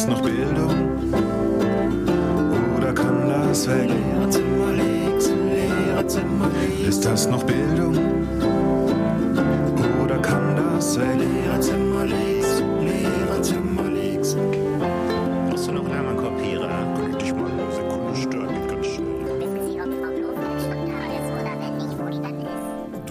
[0.00, 0.98] das noch Bildung?
[2.78, 3.90] Oder kann das weg?
[6.88, 7.98] Ist das noch Bildung?
[10.02, 11.18] Oder kann das weg?
[15.50, 16.68] Brauchst du noch anderen Kopierer?
[16.68, 18.68] Kann ich mal eine Sekunde stören?
[18.68, 19.10] Ganz schnell.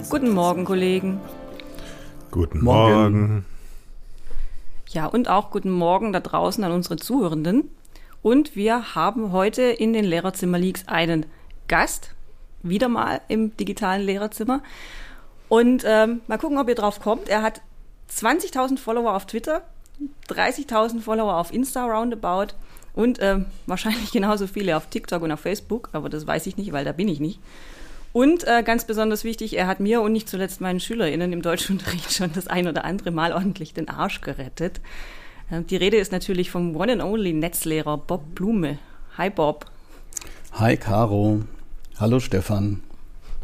[0.08, 1.20] Guten Morgen, Kollegen.
[2.32, 3.20] Guten Morgen.
[3.20, 3.49] Morgen.
[4.92, 7.70] Ja, und auch guten Morgen da draußen an unsere Zuhörenden.
[8.22, 11.26] Und wir haben heute in den Lehrerzimmer Leaks einen
[11.68, 12.14] Gast,
[12.62, 14.62] wieder mal im digitalen Lehrerzimmer.
[15.48, 17.28] Und ähm, mal gucken, ob ihr drauf kommt.
[17.28, 17.60] Er hat
[18.10, 19.62] 20.000 Follower auf Twitter,
[20.28, 22.54] 30.000 Follower auf Insta roundabout
[22.92, 26.72] und ähm, wahrscheinlich genauso viele auf TikTok und auf Facebook, aber das weiß ich nicht,
[26.72, 27.38] weil da bin ich nicht.
[28.12, 32.12] Und äh, ganz besonders wichtig, er hat mir und nicht zuletzt meinen SchülerInnen im Deutschunterricht
[32.12, 34.80] schon das ein oder andere Mal ordentlich den Arsch gerettet.
[35.50, 38.78] Äh, die Rede ist natürlich vom One and Only Netzlehrer Bob Blume.
[39.16, 39.66] Hi Bob.
[40.54, 41.42] Hi Caro.
[41.98, 42.82] Hallo Stefan.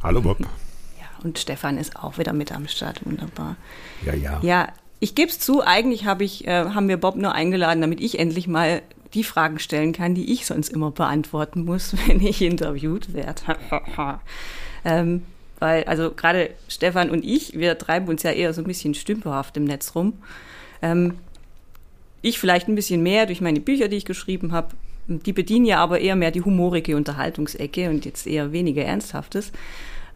[0.03, 0.41] Hallo Bob.
[0.41, 3.07] Ja, und Stefan ist auch wieder mit am Start.
[3.07, 3.57] Wunderbar.
[4.05, 4.41] Ja, ja.
[4.43, 4.69] Ja,
[4.99, 8.19] ich gebe es zu, eigentlich hab ich, äh, haben wir Bob nur eingeladen, damit ich
[8.19, 8.83] endlich mal
[9.15, 13.43] die Fragen stellen kann, die ich sonst immer beantworten muss, wenn ich interviewt werde.
[14.87, 15.23] ähm,
[15.59, 19.57] weil, also gerade Stefan und ich, wir treiben uns ja eher so ein bisschen stümperhaft
[19.57, 20.15] im Netz rum.
[20.81, 21.15] Ähm,
[22.23, 24.69] ich vielleicht ein bisschen mehr durch meine Bücher, die ich geschrieben habe.
[25.09, 29.53] Die bedienen ja aber eher mehr die humorige Unterhaltungsecke und jetzt eher weniger Ernsthaftes.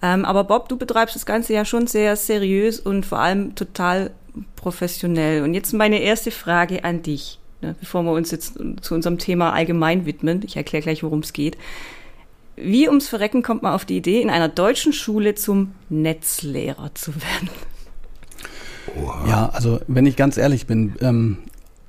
[0.02, 4.12] Ähm, aber Bob, du betreibst das Ganze ja schon sehr seriös und vor allem total
[4.56, 5.42] professionell.
[5.42, 9.52] Und jetzt meine erste Frage an dich, ne, bevor wir uns jetzt zu unserem Thema
[9.52, 10.42] allgemein widmen.
[10.44, 11.56] Ich erkläre gleich, worum es geht.
[12.62, 17.12] Wie ums Verrecken kommt man auf die Idee, in einer deutschen Schule zum Netzlehrer zu
[17.14, 17.50] werden?
[19.26, 21.38] Ja, also wenn ich ganz ehrlich bin, ähm,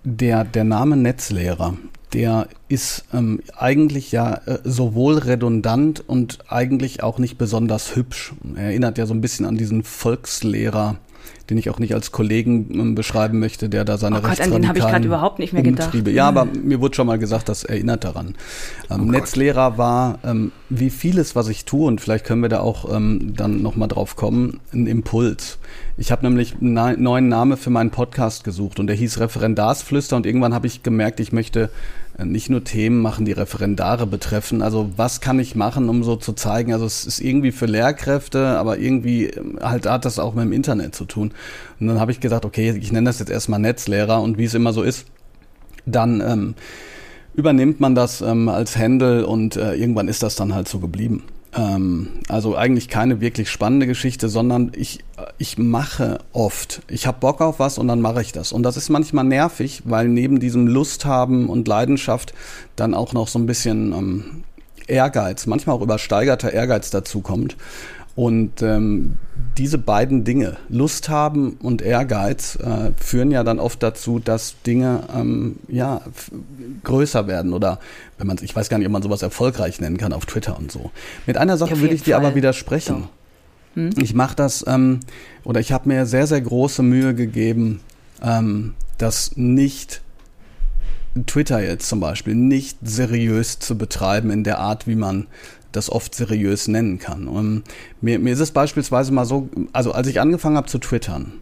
[0.04, 1.78] der, der Name Netzlehrer,
[2.14, 8.34] der ist ähm, eigentlich ja äh, sowohl redundant und eigentlich auch nicht besonders hübsch.
[8.56, 10.98] Er erinnert ja so ein bisschen an diesen Volkslehrer,
[11.52, 14.52] den ich auch nicht als Kollegen ähm, beschreiben möchte, der da seine Oh Gott, an
[14.52, 15.88] den habe ich gerade überhaupt nicht mehr gedacht.
[15.88, 16.10] Umtriebe.
[16.12, 18.36] Ja, aber mir wurde schon mal gesagt, das erinnert daran.
[18.90, 22.92] Ähm, Netzlehrer war, ähm, wie vieles, was ich tue, und vielleicht können wir da auch
[22.96, 25.60] ähm, dann nochmal drauf kommen, ein Impuls.
[25.98, 30.16] Ich habe nämlich einen na- neuen Namen für meinen Podcast gesucht und der hieß Referendarsflüster
[30.16, 31.70] und irgendwann habe ich gemerkt, ich möchte
[32.18, 34.62] nicht nur Themen machen, die Referendare betreffen.
[34.62, 36.74] Also was kann ich machen, um so zu zeigen?
[36.74, 40.54] Also es ist irgendwie für Lehrkräfte, aber irgendwie ähm, halt hat das auch mit dem
[40.54, 41.32] Internet zu tun.
[41.80, 44.54] Und dann habe ich gesagt, okay, ich nenne das jetzt erstmal Netzlehrer und wie es
[44.54, 45.06] immer so ist,
[45.86, 46.56] dann ähm,
[47.34, 51.24] übernimmt man das ähm, als Händel und äh, irgendwann ist das dann halt so geblieben.
[51.54, 55.04] Ähm, also eigentlich keine wirklich spannende Geschichte, sondern ich,
[55.38, 56.82] ich mache oft.
[56.88, 58.52] Ich habe Bock auf was und dann mache ich das.
[58.52, 62.34] Und das ist manchmal nervig, weil neben diesem Lust haben und Leidenschaft
[62.76, 64.44] dann auch noch so ein bisschen ähm,
[64.88, 67.58] Ehrgeiz, manchmal auch übersteigerter Ehrgeiz dazu kommt.
[68.16, 69.18] Und ähm,
[69.58, 75.04] diese beiden Dinge, Lust haben und Ehrgeiz, äh, führen ja dann oft dazu, dass Dinge
[75.14, 76.02] ähm, ja
[76.84, 77.80] größer werden oder
[78.18, 80.72] wenn man, ich weiß gar nicht, ob man sowas erfolgreich nennen kann auf Twitter und
[80.72, 80.92] so.
[81.26, 82.36] Mit einer Sache Ja, will ich dir aber Fall.
[82.36, 83.04] widersprechen.
[83.76, 83.82] Doch.
[83.82, 83.90] Hm?
[83.98, 85.00] Ich mache das ähm,
[85.44, 87.82] oder ich habe mir sehr sehr große Mühe gegeben,
[88.22, 90.02] ähm, das nicht
[91.26, 95.28] Twitter jetzt zum Beispiel nicht seriös zu betreiben in der Art, wie man
[95.72, 97.28] das oft seriös nennen kann.
[97.28, 97.64] Und
[98.02, 101.34] mir, mir ist es beispielsweise mal so, also als ich angefangen habe zu twittern,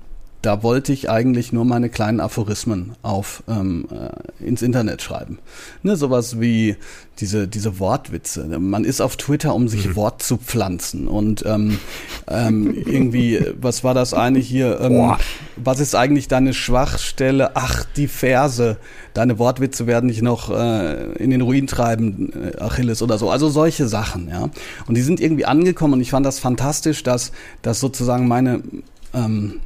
[0.42, 5.40] da wollte ich eigentlich nur meine kleinen Aphorismen auf ähm, äh, ins Internet schreiben.
[5.84, 6.78] Ne, sowas wie
[7.20, 8.48] diese, diese Wortwitze.
[8.60, 11.10] Man ist auf Twitter, um sich Wort zu pflanzen.
[11.10, 11.80] Und ähm,
[12.30, 14.80] ähm, irgendwie, was war das eine hier?
[14.80, 15.16] Ähm,
[15.58, 17.52] was ist eigentlich deine Schwachstelle?
[17.56, 18.78] Ach, die Verse.
[19.14, 23.30] Deine Wortwitze werden dich noch äh, in den Ruin treiben, äh, Achilles oder so.
[23.30, 24.50] Also solche Sachen, ja.
[24.88, 28.62] Und die sind irgendwie angekommen und ich fand das fantastisch, dass, dass sozusagen meine
[29.14, 29.60] ähm,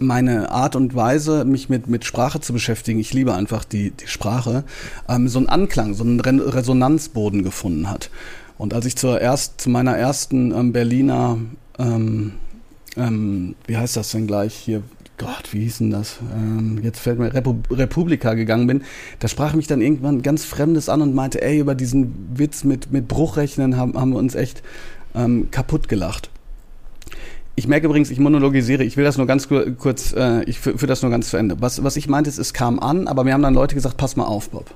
[0.00, 4.06] meine Art und Weise, mich mit, mit Sprache zu beschäftigen, ich liebe einfach die, die
[4.06, 4.64] Sprache,
[5.08, 8.10] ähm, so einen Anklang, so einen Re Resonanzboden gefunden hat.
[8.58, 11.38] Und als ich zur erst, zu meiner ersten ähm, Berliner,
[11.78, 12.34] ähm,
[12.96, 14.82] ähm, wie heißt das denn gleich hier,
[15.18, 16.18] Gott, wie hieß denn das?
[16.34, 18.82] Ähm, jetzt fällt mir Repu Republika gegangen bin,
[19.18, 22.90] da sprach mich dann irgendwann ganz Fremdes an und meinte, ey, über diesen Witz mit,
[22.90, 24.62] mit Bruchrechnen haben, haben wir uns echt
[25.14, 26.30] ähm, kaputt gelacht.
[27.60, 30.78] Ich merke übrigens, ich monologisiere, ich will das nur ganz kur- kurz, äh, ich führe
[30.78, 31.56] führ das nur ganz zu Ende.
[31.60, 34.16] Was, was ich meinte, ist, es kam an, aber mir haben dann Leute gesagt, pass
[34.16, 34.70] mal auf, Bob.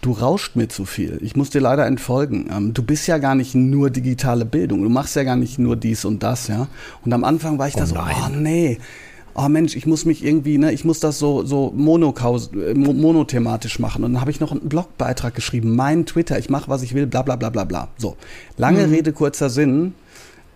[0.00, 1.18] Du rauscht mir zu viel.
[1.20, 2.48] Ich muss dir leider entfolgen.
[2.56, 4.84] Ähm, du bist ja gar nicht nur digitale Bildung.
[4.84, 6.68] Du machst ja gar nicht nur dies und das, ja.
[7.04, 8.78] Und am Anfang war ich da so, oh nee.
[9.34, 12.92] oh Mensch, ich muss mich irgendwie, ne, ich muss das so, so monokaus, äh, mo-
[12.92, 14.04] monothematisch machen.
[14.04, 17.08] Und dann habe ich noch einen Blogbeitrag geschrieben, mein Twitter, ich mache, was ich will,
[17.08, 17.88] bla bla bla bla bla.
[17.98, 18.16] So,
[18.56, 19.94] lange Rede, kurzer Sinn.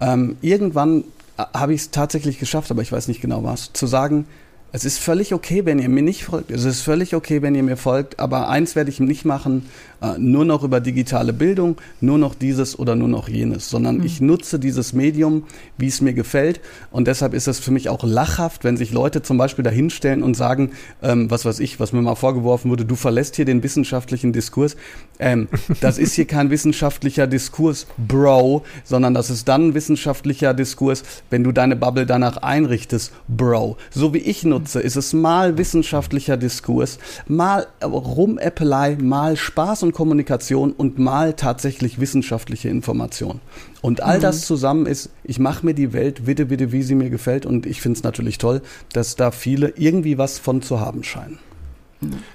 [0.00, 1.04] Ähm, irgendwann
[1.36, 4.26] habe ich es tatsächlich geschafft, aber ich weiß nicht genau was, zu sagen,
[4.74, 6.50] es ist völlig okay, wenn ihr mir nicht folgt.
[6.50, 8.18] Es ist völlig okay, wenn ihr mir folgt.
[8.18, 9.66] Aber eins werde ich nicht machen,
[10.02, 14.20] äh, nur noch über digitale Bildung, nur noch dieses oder nur noch jenes, sondern ich
[14.20, 15.44] nutze dieses Medium,
[15.78, 16.60] wie es mir gefällt.
[16.90, 20.34] Und deshalb ist es für mich auch lachhaft, wenn sich Leute zum Beispiel dahinstellen und
[20.34, 20.72] sagen,
[21.04, 24.74] ähm, was weiß ich, was mir mal vorgeworfen wurde, du verlässt hier den wissenschaftlichen Diskurs.
[25.20, 25.46] Ähm,
[25.80, 31.44] das ist hier kein wissenschaftlicher Diskurs, Bro, sondern das ist dann ein wissenschaftlicher Diskurs, wenn
[31.44, 33.76] du deine Bubble danach einrichtest, Bro.
[33.92, 40.72] So wie ich nutze, ist es mal wissenschaftlicher Diskurs, mal Rumäppelei, mal Spaß und Kommunikation
[40.72, 43.40] und mal tatsächlich wissenschaftliche Information.
[43.82, 47.10] Und all das zusammen ist, ich mache mir die Welt witte, witte, wie sie mir
[47.10, 48.62] gefällt und ich finde es natürlich toll,
[48.92, 51.38] dass da viele irgendwie was von zu haben scheinen.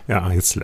[0.07, 0.59] Ja, jetzt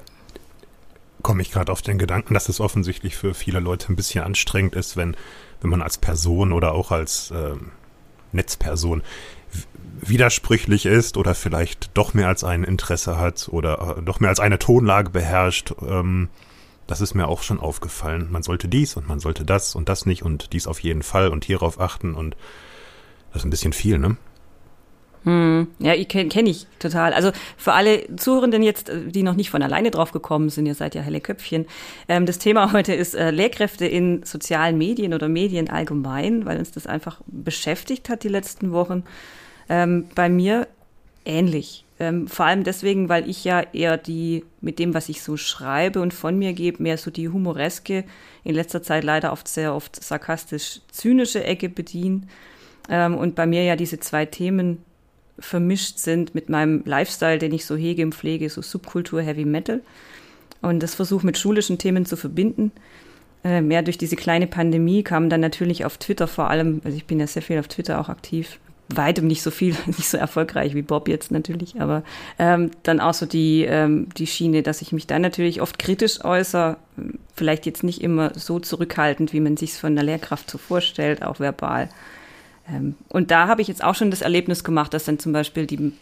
[1.22, 4.76] komme ich gerade auf den Gedanken, dass es offensichtlich für viele Leute ein bisschen anstrengend
[4.76, 5.18] ist, wenn,
[5.62, 7.72] wenn man als Person oder auch als ähm,
[8.32, 9.02] Netzperson
[10.10, 14.40] widersprüchlich ist oder vielleicht doch mehr als ein Interesse hat oder äh, doch mehr als
[14.40, 15.74] eine Tonlage beherrscht.
[15.82, 16.30] Ähm,
[16.88, 18.28] das ist mir auch schon aufgefallen.
[18.32, 21.30] Man sollte dies und man sollte das und das nicht und dies auf jeden Fall
[21.30, 22.36] und hierauf achten und
[23.32, 24.18] das ist ein bisschen viel, ne?
[25.26, 27.12] Hm, ja, ich kenne kenn ich total.
[27.12, 30.76] Also für alle Zuhörenden jetzt, äh, die noch nicht von alleine drauf gekommen sind, ihr
[30.76, 31.66] seid ja helle Köpfchen.
[32.08, 36.72] Ähm, das Thema heute ist äh, Lehrkräfte in sozialen Medien oder Medien allgemein, weil uns
[36.72, 39.04] das einfach beschäftigt hat die letzten Wochen.
[39.70, 40.68] Ähm, bei mir
[41.26, 41.86] ähnlich.
[42.00, 46.02] Ähm, vor allem deswegen, weil ich ja eher die, mit dem, was ich so schreibe
[46.02, 48.04] und von mir gebe, mehr so die humoreske,
[48.44, 52.22] in letzter Zeit leider oft sehr oft sarkastisch-zynische Ecke bediene.
[52.90, 54.84] Ähm, und bei mir ja diese zwei Themen
[55.40, 59.82] vermischt sind mit meinem Lifestyle, den ich so hege und pflege, so Subkultur Heavy Metal.
[60.62, 62.72] Und das versuche mit schulischen Themen zu verbinden.
[63.44, 67.06] Äh, mehr durch diese kleine Pandemie kam dann natürlich auf Twitter vor allem, also ich
[67.06, 68.60] bin ja sehr viel auf Twitter auch aktiv,
[68.90, 72.04] weitem nicht so viel, nicht so erfolgreich wie Bob jetzt natürlich, aber
[72.40, 76.24] ähm, dann auch so die, ähm, die Schiene, dass ich mich dann natürlich oft kritisch
[76.24, 76.78] äußere,
[77.36, 81.40] vielleicht jetzt nicht immer so zurückhaltend, wie man sich von einer Lehrkraft so vorstellt, auch
[81.40, 81.90] verbal.
[82.70, 85.66] Ähm, und da habe ich jetzt auch schon das Erlebnis gemacht, dass dann zum Beispiel
[85.66, 85.94] die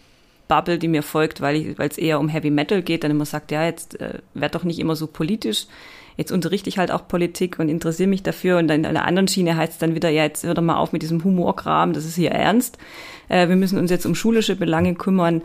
[0.48, 3.66] Bubble, die mir folgt, weil es eher um Heavy Metal geht, dann immer sagt, ja,
[3.66, 5.68] jetzt äh, werd doch nicht immer so politisch.
[6.18, 8.58] Jetzt unterrichte ich halt auch Politik und interessiere mich dafür.
[8.58, 10.78] Und dann in einer anderen Schiene heißt es dann wieder, ja, jetzt hör doch mal
[10.78, 12.78] auf mit diesem Humorkram, das ist hier ernst.
[13.30, 15.42] Äh, wir müssen uns jetzt um schulische Belange kümmern.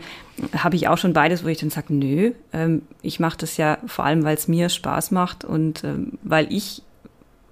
[0.55, 3.77] Habe ich auch schon beides, wo ich dann sage, nö, ähm, ich mache das ja
[3.87, 6.83] vor allem, weil es mir Spaß macht und ähm, weil ich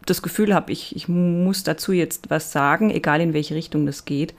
[0.05, 4.05] das Gefühl habe, ich, ich muss dazu jetzt was sagen, egal in welche Richtung das
[4.05, 4.33] geht.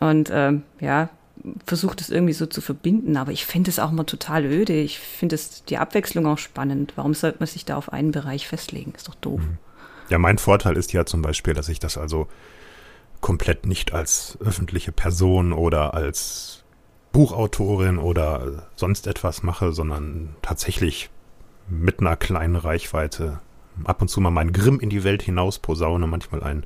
[0.00, 1.08] Und ähm, ja,
[1.66, 4.74] versuche das irgendwie so zu verbinden, aber ich finde es auch immer total öde.
[4.74, 6.92] Ich finde die Abwechslung auch spannend.
[6.96, 8.92] Warum sollte man sich da auf einen Bereich festlegen?
[8.94, 9.40] Ist doch doof.
[10.08, 12.28] Ja, mein Vorteil ist ja zum Beispiel, dass ich das also
[13.20, 16.62] komplett nicht als öffentliche Person oder als
[17.12, 21.10] Buchautorin oder sonst etwas mache, sondern tatsächlich
[21.68, 23.40] mit einer kleinen Reichweite
[23.84, 26.64] ab und zu mal meinen Grimm in die Welt hinaus posaune, manchmal einen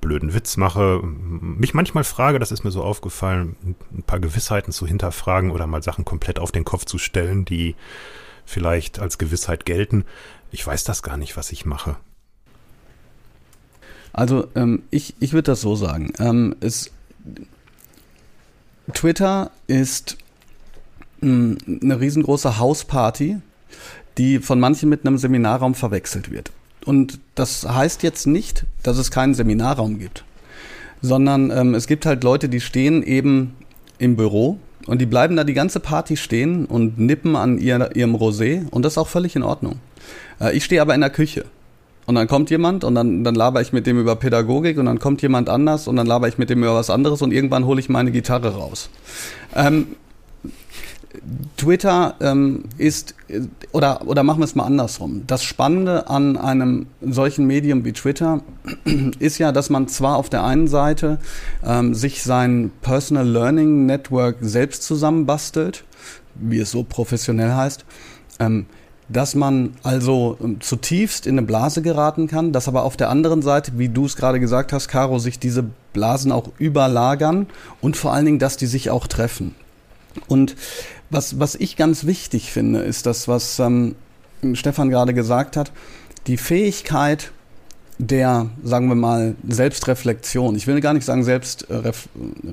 [0.00, 3.56] blöden Witz mache, mich manchmal frage, das ist mir so aufgefallen,
[3.92, 7.74] ein paar Gewissheiten zu hinterfragen oder mal Sachen komplett auf den Kopf zu stellen, die
[8.44, 10.04] vielleicht als Gewissheit gelten.
[10.50, 11.96] Ich weiß das gar nicht, was ich mache.
[14.12, 16.12] Also ähm, ich, ich würde das so sagen.
[16.18, 16.90] Ähm, es,
[18.92, 20.18] Twitter ist
[21.20, 23.38] mh, eine riesengroße Hausparty,
[24.18, 26.50] die von manchen mit einem Seminarraum verwechselt wird.
[26.84, 30.24] Und das heißt jetzt nicht, dass es keinen Seminarraum gibt,
[31.02, 33.54] sondern ähm, es gibt halt Leute, die stehen eben
[33.98, 38.16] im Büro und die bleiben da die ganze Party stehen und nippen an ihr, ihrem
[38.16, 39.78] Rosé und das ist auch völlig in Ordnung.
[40.40, 41.44] Äh, ich stehe aber in der Küche
[42.06, 44.98] und dann kommt jemand und dann, dann laber ich mit dem über Pädagogik und dann
[44.98, 47.78] kommt jemand anders und dann laber ich mit dem über was anderes und irgendwann hole
[47.78, 48.90] ich meine Gitarre raus.
[49.54, 49.88] Ähm,
[51.56, 53.40] Twitter ähm, ist, äh,
[53.72, 55.24] oder, oder machen wir es mal andersrum.
[55.26, 58.42] Das Spannende an einem solchen Medium wie Twitter
[59.18, 61.18] ist ja, dass man zwar auf der einen Seite
[61.64, 65.84] ähm, sich sein Personal Learning Network selbst zusammenbastelt,
[66.36, 67.84] wie es so professionell heißt,
[68.38, 68.66] ähm,
[69.08, 73.42] dass man also ähm, zutiefst in eine Blase geraten kann, dass aber auf der anderen
[73.42, 77.48] Seite, wie du es gerade gesagt hast, Caro, sich diese Blasen auch überlagern
[77.80, 79.56] und vor allen Dingen, dass die sich auch treffen.
[80.28, 80.56] Und
[81.10, 83.96] was, was ich ganz wichtig finde, ist das, was ähm,
[84.54, 85.72] Stefan gerade gesagt hat,
[86.26, 87.32] die Fähigkeit,
[87.98, 91.92] der, sagen wir mal, Selbstreflexion, ich will gar nicht sagen Selbst, äh,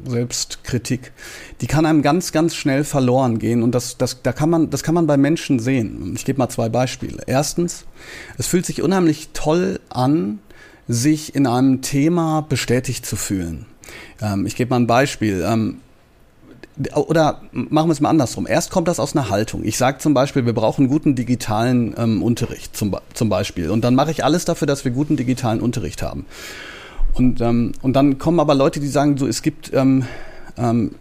[0.05, 1.13] Selbstkritik,
[1.61, 4.83] die kann einem ganz, ganz schnell verloren gehen und das, das, da kann man, das
[4.83, 6.13] kann man bei Menschen sehen.
[6.15, 7.23] Ich gebe mal zwei Beispiele.
[7.27, 7.85] Erstens,
[8.37, 10.39] es fühlt sich unheimlich toll an,
[10.89, 13.65] sich in einem Thema bestätigt zu fühlen.
[14.21, 15.45] Ähm, ich gebe mal ein Beispiel.
[15.47, 15.77] Ähm,
[16.93, 18.46] oder machen wir es mal andersrum.
[18.48, 19.63] Erst kommt das aus einer Haltung.
[19.63, 23.69] Ich sage zum Beispiel, wir brauchen guten digitalen ähm, Unterricht zum, zum Beispiel.
[23.69, 26.25] Und dann mache ich alles dafür, dass wir guten digitalen Unterricht haben.
[27.13, 30.05] Und, ähm, und dann kommen aber Leute, die sagen, so es gibt ähm,
[30.57, 30.91] ähm,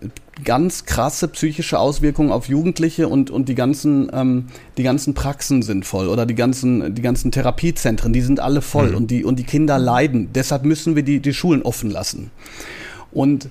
[0.45, 5.85] ganz krasse psychische Auswirkungen auf Jugendliche und, und die ganzen, ähm, die ganzen Praxen sind
[5.85, 8.97] voll oder die ganzen, die ganzen Therapiezentren, die sind alle voll Mhm.
[8.97, 10.31] und die, und die Kinder leiden.
[10.35, 12.31] Deshalb müssen wir die, die Schulen offen lassen.
[13.13, 13.49] Und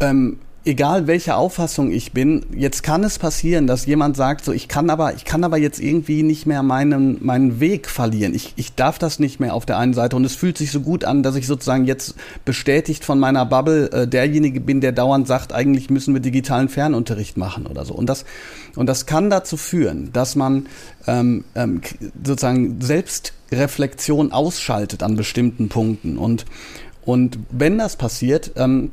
[0.00, 4.68] ähm, egal welche Auffassung ich bin, jetzt kann es passieren, dass jemand sagt, so ich
[4.68, 8.34] kann aber, ich kann aber jetzt irgendwie nicht mehr meinen, meinen Weg verlieren.
[8.34, 10.80] Ich, ich darf das nicht mehr auf der einen Seite und es fühlt sich so
[10.80, 15.26] gut an, dass ich sozusagen jetzt bestätigt von meiner Bubble äh, derjenige bin, der dauernd
[15.26, 17.94] sagt, eigentlich müssen wir digitalen Fernunterricht machen oder so.
[17.94, 18.26] Und das,
[18.76, 20.66] und das kann dazu führen, dass man
[21.06, 21.80] ähm, ähm,
[22.22, 26.44] sozusagen Selbstreflexion ausschaltet an bestimmten Punkten und
[27.08, 28.90] und wenn das passiert, ähm,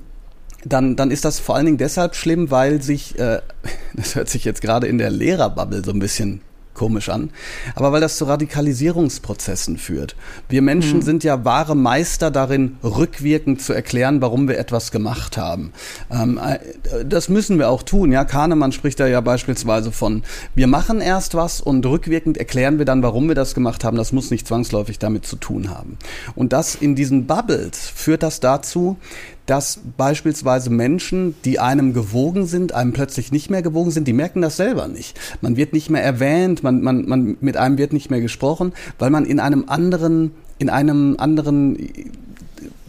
[0.65, 3.41] dann, dann ist das vor allen Dingen deshalb schlimm, weil sich, äh,
[3.93, 6.41] das hört sich jetzt gerade in der Lehrerbubble so ein bisschen
[6.75, 7.31] komisch an,
[7.73, 10.15] aber weil das zu Radikalisierungsprozessen führt.
[10.49, 15.71] Wir Menschen sind ja wahre Meister darin, rückwirkend zu erklären, warum wir etwas gemacht haben.
[16.11, 16.59] Ähm, äh,
[17.05, 18.11] das müssen wir auch tun.
[18.11, 22.85] Ja, Kahnemann spricht da ja beispielsweise von, wir machen erst was und rückwirkend erklären wir
[22.85, 23.97] dann, warum wir das gemacht haben.
[23.97, 25.97] Das muss nicht zwangsläufig damit zu tun haben.
[26.35, 28.97] Und das in diesen Bubbles führt das dazu,
[29.45, 34.41] dass beispielsweise Menschen, die einem gewogen sind, einem plötzlich nicht mehr gewogen sind, die merken
[34.41, 35.19] das selber nicht.
[35.41, 39.09] Man wird nicht mehr erwähnt, man, man, man, mit einem wird nicht mehr gesprochen, weil
[39.09, 41.77] man in einem anderen, in einem anderen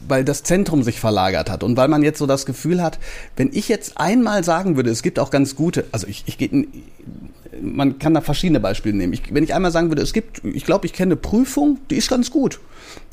[0.09, 3.01] weil das Zentrum sich verlagert hat und weil man jetzt so das Gefühl hat,
[3.37, 6.67] wenn ich jetzt einmal sagen würde, es gibt auch ganz gute, also ich, ich gehe,
[7.61, 9.13] man kann da verschiedene Beispiele nehmen.
[9.13, 11.97] Ich, wenn ich einmal sagen würde, es gibt, ich glaube, ich kenne eine Prüfung, die
[11.97, 12.61] ist ganz gut.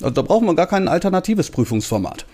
[0.01, 2.25] Also da brauchen wir gar kein alternatives Prüfungsformat.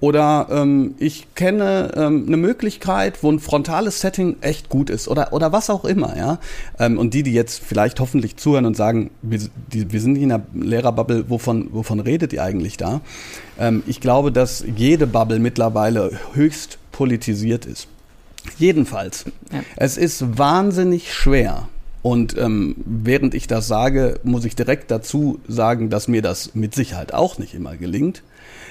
[0.00, 5.32] Oder ähm, ich kenne ähm, eine Möglichkeit, wo ein frontales Setting echt gut ist oder
[5.34, 6.38] oder was auch immer, ja.
[6.78, 9.38] Ähm, und die, die jetzt vielleicht hoffentlich zuhören und sagen, wir,
[9.72, 13.02] die, wir sind nicht in einer Lehrerbubble, wovon wovon redet ihr eigentlich da?
[13.58, 17.86] Ähm, ich glaube, dass jede Bubble mittlerweile höchst politisiert ist.
[18.58, 19.60] Jedenfalls, Ja.
[19.76, 21.68] es ist wahnsinnig schwer.
[22.02, 26.74] Und ähm, während ich das sage, muss ich direkt dazu sagen, dass mir das mit
[26.74, 28.22] Sicherheit auch nicht immer gelingt.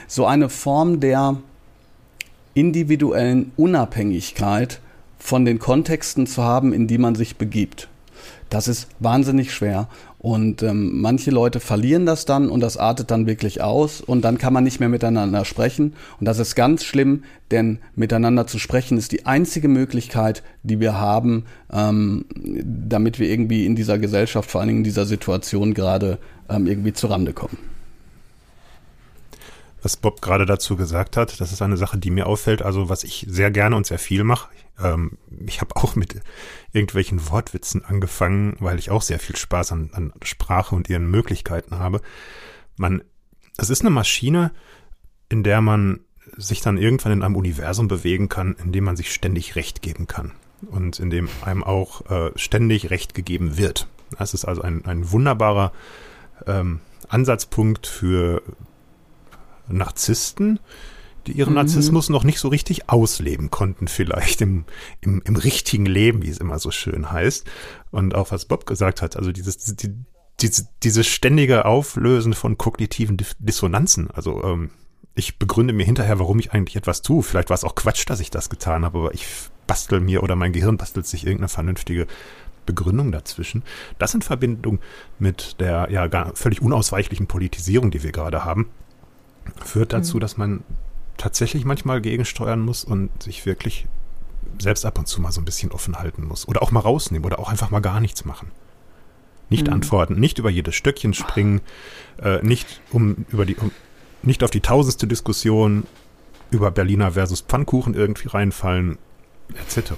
[0.08, 1.38] So eine Form der
[2.56, 4.80] individuellen Unabhängigkeit
[5.20, 7.88] von den Kontexten zu haben, in die man sich begibt.
[8.50, 9.88] Das ist wahnsinnig schwer.
[10.20, 14.38] Und ähm, manche Leute verlieren das dann und das artet dann wirklich aus und dann
[14.38, 15.94] kann man nicht mehr miteinander sprechen.
[16.20, 21.00] Und das ist ganz schlimm, denn miteinander zu sprechen ist die einzige Möglichkeit, die wir
[21.00, 26.20] haben, ähm, damit wir irgendwie in dieser Gesellschaft, vor allen Dingen in dieser Situation gerade
[26.50, 27.58] ähm, irgendwie zurande kommen.
[29.82, 33.04] Was Bob gerade dazu gesagt hat, das ist eine Sache, die mir auffällt, also was
[33.04, 34.50] ich sehr gerne und sehr viel mache.
[34.82, 36.22] Ähm, ich habe auch mit
[36.74, 41.80] irgendwelchen Wortwitzen angefangen, weil ich auch sehr viel Spaß an, an Sprache und ihren Möglichkeiten
[41.80, 42.02] habe.
[42.78, 43.02] Man,
[43.58, 44.52] es ist eine Maschine,
[45.30, 46.02] in der man
[46.38, 50.08] sich dann irgendwann in einem Universum bewegen kann, in dem man sich ständig Recht geben
[50.08, 50.34] kann
[50.70, 53.88] und in dem einem auch äh, ständig Recht gegeben wird.
[54.18, 55.72] Das ist also ein, ein wunderbarer
[56.46, 58.42] ähm, Ansatzpunkt für
[59.70, 60.60] Narzissten,
[61.28, 64.66] die ihren Narzissmus noch nicht so richtig ausleben konnten, vielleicht im,
[65.02, 67.46] im, im richtigen Leben, wie es immer so schön heißt.
[67.92, 69.94] Und auch was Bob gesagt hat, also dieses, die,
[70.42, 74.10] diese, dieses ständige Auflösen von kognitiven Dissonanzen.
[74.12, 74.72] Also ähm,
[75.16, 77.24] ich begründe mir hinterher, warum ich eigentlich etwas tue.
[77.24, 79.26] Vielleicht war es auch Quatsch, dass ich das getan habe, aber ich
[79.68, 82.08] bastel mir oder mein Gehirn bastelt sich irgendeine vernünftige
[82.66, 83.64] Begründung dazwischen.
[83.98, 84.80] Das in Verbindung
[85.18, 88.70] mit der ja gar völlig unausweichlichen Politisierung, die wir gerade haben,
[89.64, 90.64] führt dazu, dass man
[91.18, 93.88] tatsächlich manchmal gegensteuern muss und sich wirklich
[94.60, 96.48] selbst ab und zu mal so ein bisschen offen halten muss.
[96.48, 98.52] Oder auch mal rausnehmen oder auch einfach mal gar nichts machen.
[99.50, 99.74] Nicht Mhm.
[99.74, 101.62] antworten, nicht über jedes Stöckchen springen,
[102.22, 103.72] äh, nicht um über die um,
[104.22, 105.86] nicht auf die tausendste Diskussion
[106.52, 108.98] über Berliner versus Pfannkuchen irgendwie reinfallen,
[109.56, 109.94] etc.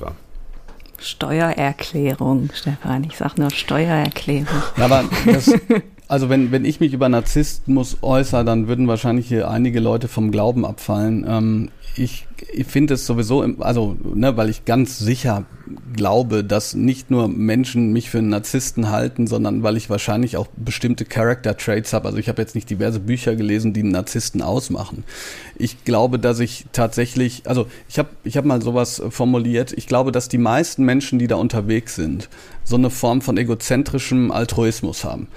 [0.99, 3.03] Steuererklärung, Stefan.
[3.03, 4.47] Ich sag nur Steuererklärung.
[4.77, 5.47] Ja, aber das,
[6.11, 10.29] also wenn, wenn ich mich über Narzissmus äußere, dann würden wahrscheinlich hier einige Leute vom
[10.29, 11.25] Glauben abfallen.
[11.25, 15.45] Ähm, ich ich finde es sowieso, im, also, ne, weil ich ganz sicher
[15.93, 20.47] glaube, dass nicht nur Menschen mich für einen Narzissten halten, sondern weil ich wahrscheinlich auch
[20.55, 22.07] bestimmte Character Traits habe.
[22.07, 25.03] Also ich habe jetzt nicht diverse Bücher gelesen, die einen Narzissten ausmachen.
[25.57, 30.11] Ich glaube, dass ich tatsächlich, also ich habe ich hab mal sowas formuliert, ich glaube,
[30.11, 32.29] dass die meisten Menschen, die da unterwegs sind,
[32.63, 35.27] so eine Form von egozentrischem Altruismus haben.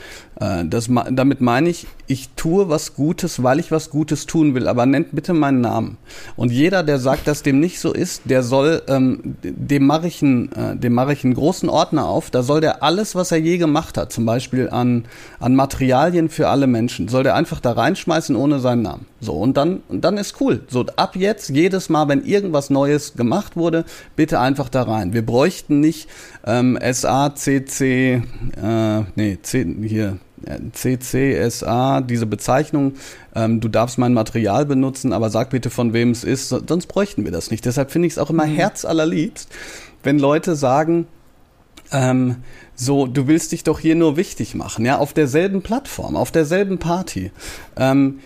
[0.41, 4.69] Äh, das, damit meine ich, ich tue was Gutes, weil ich was Gutes tun will,
[4.69, 5.97] aber nennt bitte meinen Namen.
[6.37, 10.23] Und jeder, der sagt, dass dem nicht so ist, der soll, ähm, dem mache ich,
[10.23, 13.39] einen, äh, dem mache ich einen großen Ordner auf, da soll der alles, was er
[13.39, 15.05] je gemacht hat, zum Beispiel an,
[15.41, 19.07] an Materialien für alle Menschen, soll der einfach da reinschmeißen ohne seinen Namen.
[19.21, 20.61] So, und dann, und dann ist cool.
[20.69, 23.85] So, ab jetzt, jedes Mal, wenn irgendwas Neues gemacht wurde,
[24.17, 25.15] bitte einfach da rein.
[25.15, 26.09] Wir bräuchten nicht
[26.47, 28.23] ähm, SA, CC,
[28.63, 30.19] äh, nee, C, hier,
[30.73, 32.95] CCSA, diese Bezeichnung,
[33.35, 37.25] ähm, du darfst mein Material benutzen, aber sag bitte, von wem es ist, sonst bräuchten
[37.25, 37.65] wir das nicht.
[37.65, 38.55] Deshalb finde ich es auch immer mhm.
[38.55, 39.49] herzallerliebst,
[40.03, 41.07] wenn Leute sagen,
[41.93, 42.37] ähm,
[42.75, 46.79] so, du willst dich doch hier nur wichtig machen, ja, auf derselben Plattform, auf derselben
[46.79, 47.31] Party.
[47.77, 48.21] Ähm,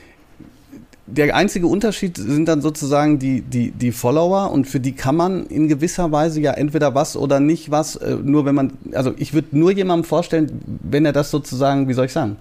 [1.10, 5.46] der einzige Unterschied sind dann sozusagen die, die, die Follower und für die kann man
[5.46, 9.32] in gewisser Weise ja entweder was oder nicht was, äh, nur wenn man, also ich
[9.32, 12.36] würde nur jemandem vorstellen, wenn er das sozusagen, wie soll ich sagen,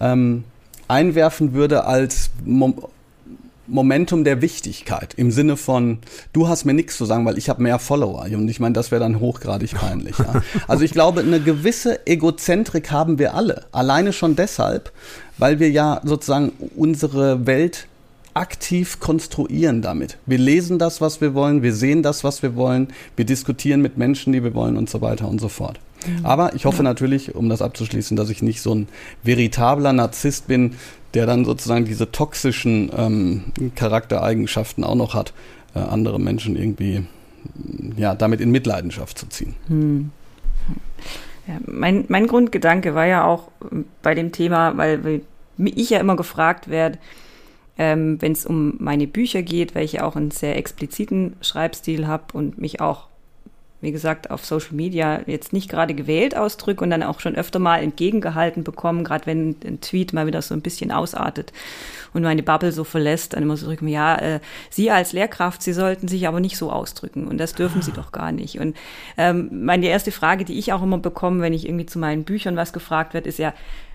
[0.00, 0.44] ähm,
[0.88, 2.74] einwerfen würde als Mom
[3.66, 6.00] Momentum der Wichtigkeit im Sinne von,
[6.34, 8.26] du hast mir nichts zu sagen, weil ich habe mehr Follower.
[8.34, 10.18] Und ich meine, das wäre dann hochgradig peinlich.
[10.18, 10.42] Ja.
[10.68, 13.64] Also ich glaube, eine gewisse Egozentrik haben wir alle.
[13.72, 14.92] Alleine schon deshalb,
[15.38, 17.86] weil wir ja sozusagen unsere Welt
[18.34, 20.18] aktiv konstruieren damit.
[20.26, 23.96] Wir lesen das, was wir wollen, wir sehen das, was wir wollen, wir diskutieren mit
[23.96, 25.78] Menschen, die wir wollen und so weiter und so fort.
[26.22, 28.88] Aber ich hoffe natürlich, um das abzuschließen, dass ich nicht so ein
[29.22, 30.74] veritabler Narzisst bin,
[31.14, 35.32] der dann sozusagen diese toxischen ähm, Charaktereigenschaften auch noch hat,
[35.74, 37.06] äh, andere Menschen irgendwie
[37.96, 39.54] ja, damit in Mitleidenschaft zu ziehen.
[39.68, 40.10] Hm.
[41.46, 43.48] Ja, mein, mein Grundgedanke war ja auch
[44.02, 45.22] bei dem Thema, weil
[45.58, 46.98] ich ja immer gefragt werde,
[47.78, 52.24] ähm, wenn es um meine Bücher geht, weil ich auch einen sehr expliziten Schreibstil habe
[52.32, 53.08] und mich auch,
[53.80, 57.58] wie gesagt, auf Social Media jetzt nicht gerade gewählt ausdrücke und dann auch schon öfter
[57.58, 61.52] mal entgegengehalten bekommen, gerade wenn ein Tweet mal wieder so ein bisschen ausartet
[62.14, 65.72] und meine Bubble so verlässt, dann immer so zurück, ja, äh, Sie als Lehrkraft, Sie
[65.72, 68.58] sollten sich aber nicht so ausdrücken und das dürfen Sie doch gar nicht.
[68.58, 68.76] Und
[69.18, 72.56] ähm, meine erste Frage, die ich auch immer bekomme, wenn ich irgendwie zu meinen Büchern
[72.56, 73.52] was gefragt wird, ist ja,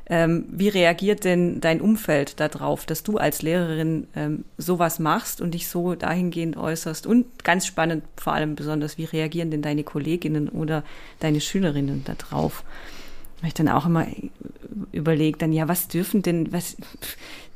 [0.10, 5.54] ähm, wie reagiert denn dein Umfeld darauf, dass du als Lehrerin ähm, sowas machst und
[5.54, 7.06] dich so dahingehend äußerst?
[7.06, 10.84] Und ganz spannend vor allem besonders, wie reagieren denn deine Kolleginnen oder
[11.20, 12.64] deine Schülerinnen darauf?
[13.42, 14.08] Weil ich dann auch immer
[14.92, 16.76] überlegt, dann ja, was dürfen denn, was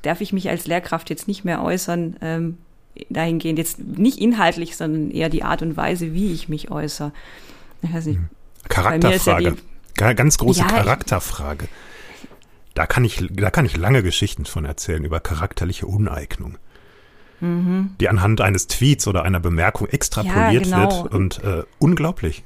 [0.03, 2.17] darf ich mich als Lehrkraft jetzt nicht mehr äußern?
[2.21, 2.57] Ähm,
[3.09, 7.11] dahingehend jetzt nicht inhaltlich, sondern eher die Art und Weise, wie ich mich äußere.
[7.81, 8.19] Ich weiß nicht.
[8.69, 9.57] Charakterfrage.
[9.99, 11.67] Ja Ganz große ja, Charakterfrage.
[12.73, 16.57] Da kann ich, da kann ich lange Geschichten von erzählen über charakterliche Uneignung.
[17.39, 17.91] Mhm.
[17.99, 21.03] Die anhand eines Tweets oder einer Bemerkung extrapoliert ja, genau.
[21.03, 22.43] wird und äh, unglaublich.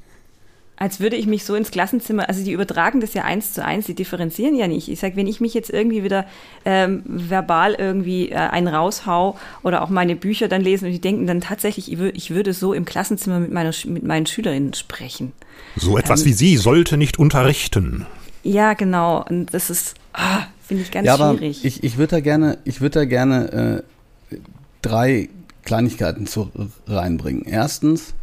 [0.79, 3.87] Als würde ich mich so ins Klassenzimmer, also die übertragen das ja eins zu eins,
[3.87, 4.89] die differenzieren ja nicht.
[4.89, 6.27] Ich sage, wenn ich mich jetzt irgendwie wieder
[6.65, 11.25] ähm, verbal irgendwie äh, einen raushau oder auch meine Bücher dann lesen und die denken
[11.25, 15.31] dann tatsächlich, ich, ich würde so im Klassenzimmer mit, meiner, mit meinen Schülerinnen sprechen.
[15.75, 18.05] So etwas ähm, wie Sie sollte nicht unterrichten.
[18.43, 19.25] Ja, genau.
[19.27, 21.63] Und das ist, ah, finde ich ganz ja, schwierig.
[21.63, 23.84] ich, ich würde da gerne, ich würde da gerne
[24.32, 24.38] äh,
[24.82, 25.30] drei
[25.63, 26.51] Kleinigkeiten zu
[26.88, 27.43] reinbringen.
[27.45, 28.13] Erstens,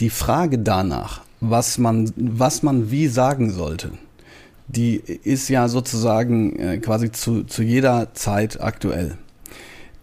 [0.00, 3.92] die Frage danach, was man, was man wie sagen sollte,
[4.66, 9.16] die ist ja sozusagen äh, quasi zu, zu jeder Zeit aktuell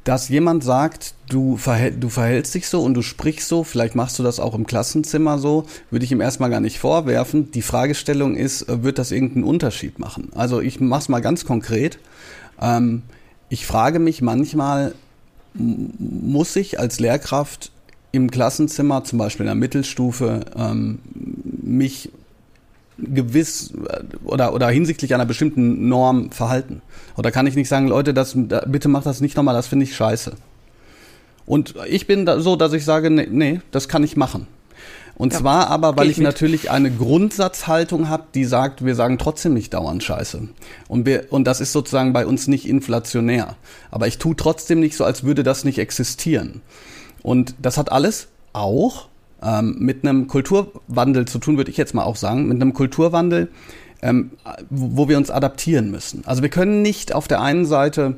[0.05, 4.17] dass jemand sagt, du, verhält, du verhältst dich so und du sprichst so, vielleicht machst
[4.19, 7.51] du das auch im Klassenzimmer so, würde ich ihm erstmal gar nicht vorwerfen.
[7.51, 10.29] Die Fragestellung ist, äh, wird das irgendeinen Unterschied machen?
[10.35, 11.97] Also ich mach's mal ganz konkret.
[12.61, 13.01] Ähm,
[13.49, 14.93] ich frage mich manchmal,
[15.55, 17.71] muss ich als Lehrkraft
[18.11, 20.99] im Klassenzimmer, zum Beispiel in der Mittelstufe, ähm,
[21.63, 22.11] mich
[22.97, 26.81] gewiss äh, oder, oder hinsichtlich einer bestimmten Norm verhalten?
[27.17, 28.35] Oder kann ich nicht sagen, Leute, das,
[28.67, 30.33] bitte macht das nicht nochmal, das finde ich scheiße.
[31.45, 34.47] Und ich bin da so, dass ich sage, nee, nee das kann ich machen.
[35.17, 39.17] Und ja, zwar aber, weil ich, ich natürlich eine Grundsatzhaltung habe, die sagt, wir sagen
[39.17, 40.49] trotzdem nicht dauernd Scheiße.
[40.89, 43.55] Und, wir, und das ist sozusagen bei uns nicht inflationär.
[43.91, 46.61] Aber ich tue trotzdem nicht so, als würde das nicht existieren.
[47.23, 49.07] Und das hat alles auch
[49.45, 53.49] ähm, mit einem Kulturwandel zu tun, würde ich jetzt mal auch sagen, mit einem Kulturwandel,
[54.01, 54.31] ähm,
[54.69, 56.23] wo wir uns adaptieren müssen.
[56.25, 58.17] Also wir können nicht auf der einen Seite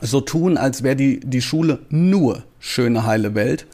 [0.00, 3.66] so tun, als wäre die, die Schule nur schöne, heile Welt,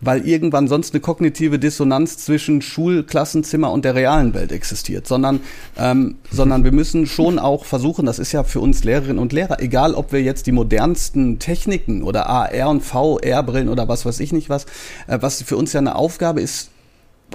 [0.00, 5.40] weil irgendwann sonst eine kognitive Dissonanz zwischen Schulklassenzimmer und der realen Welt existiert, sondern,
[5.76, 9.60] ähm, sondern wir müssen schon auch versuchen, das ist ja für uns Lehrerinnen und Lehrer,
[9.60, 14.32] egal ob wir jetzt die modernsten Techniken oder AR und VR-Brillen oder was weiß ich
[14.32, 14.66] nicht was,
[15.06, 16.70] äh, was für uns ja eine Aufgabe ist,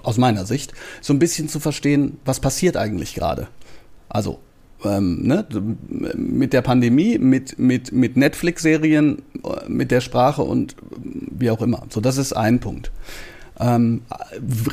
[0.01, 3.47] aus meiner Sicht, so ein bisschen zu verstehen, was passiert eigentlich gerade.
[4.09, 4.39] Also
[4.85, 5.45] ähm, ne,
[6.15, 11.83] mit der Pandemie, mit, mit, mit Netflix-Serien, äh, mit der Sprache und wie auch immer.
[11.89, 12.91] So, das ist ein Punkt.
[13.59, 14.01] Ähm,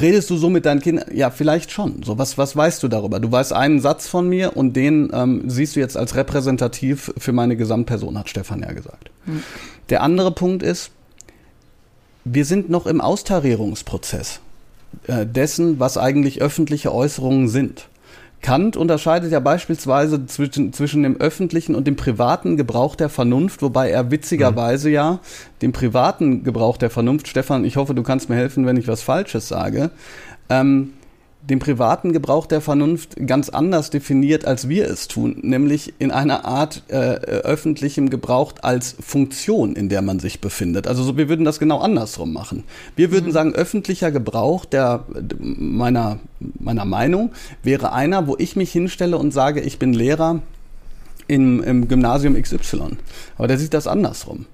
[0.00, 1.04] redest du so mit deinen Kindern?
[1.14, 2.02] Ja, vielleicht schon.
[2.02, 3.20] So, was, was weißt du darüber?
[3.20, 7.32] Du weißt einen Satz von mir und den ähm, siehst du jetzt als repräsentativ für
[7.32, 9.10] meine Gesamtperson, hat Stefan ja gesagt.
[9.26, 9.42] Hm.
[9.90, 10.90] Der andere Punkt ist,
[12.24, 14.40] wir sind noch im Austarierungsprozess
[15.06, 17.88] äh, dessen, was eigentlich öffentliche Äußerungen sind.
[18.42, 23.90] Kant unterscheidet ja beispielsweise zwischen, zwischen dem öffentlichen und dem privaten Gebrauch der Vernunft, wobei
[23.90, 24.94] er witzigerweise mhm.
[24.94, 25.18] ja
[25.60, 29.02] den privaten Gebrauch der Vernunft, Stefan, ich hoffe, du kannst mir helfen, wenn ich was
[29.02, 29.90] Falsches sage,
[30.48, 30.94] ähm,
[31.42, 36.44] den privaten Gebrauch der Vernunft ganz anders definiert, als wir es tun, nämlich in einer
[36.44, 40.86] Art äh, öffentlichem Gebrauch als Funktion, in der man sich befindet.
[40.86, 42.64] Also so, wir würden das genau andersrum machen.
[42.94, 43.32] Wir würden mhm.
[43.32, 45.04] sagen, öffentlicher Gebrauch der
[45.38, 46.18] meiner
[46.58, 50.40] meiner Meinung wäre einer, wo ich mich hinstelle und sage, ich bin Lehrer
[51.26, 52.96] im, im Gymnasium XY.
[53.36, 54.46] Aber der sieht das andersrum.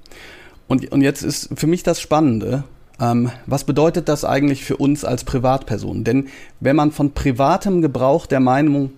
[0.69, 2.65] Und, und jetzt ist für mich das Spannende,
[3.01, 6.05] ähm, was bedeutet das eigentlich für uns als Privatpersonen?
[6.05, 6.29] Denn
[6.61, 8.91] wenn man von privatem Gebrauch der Meinung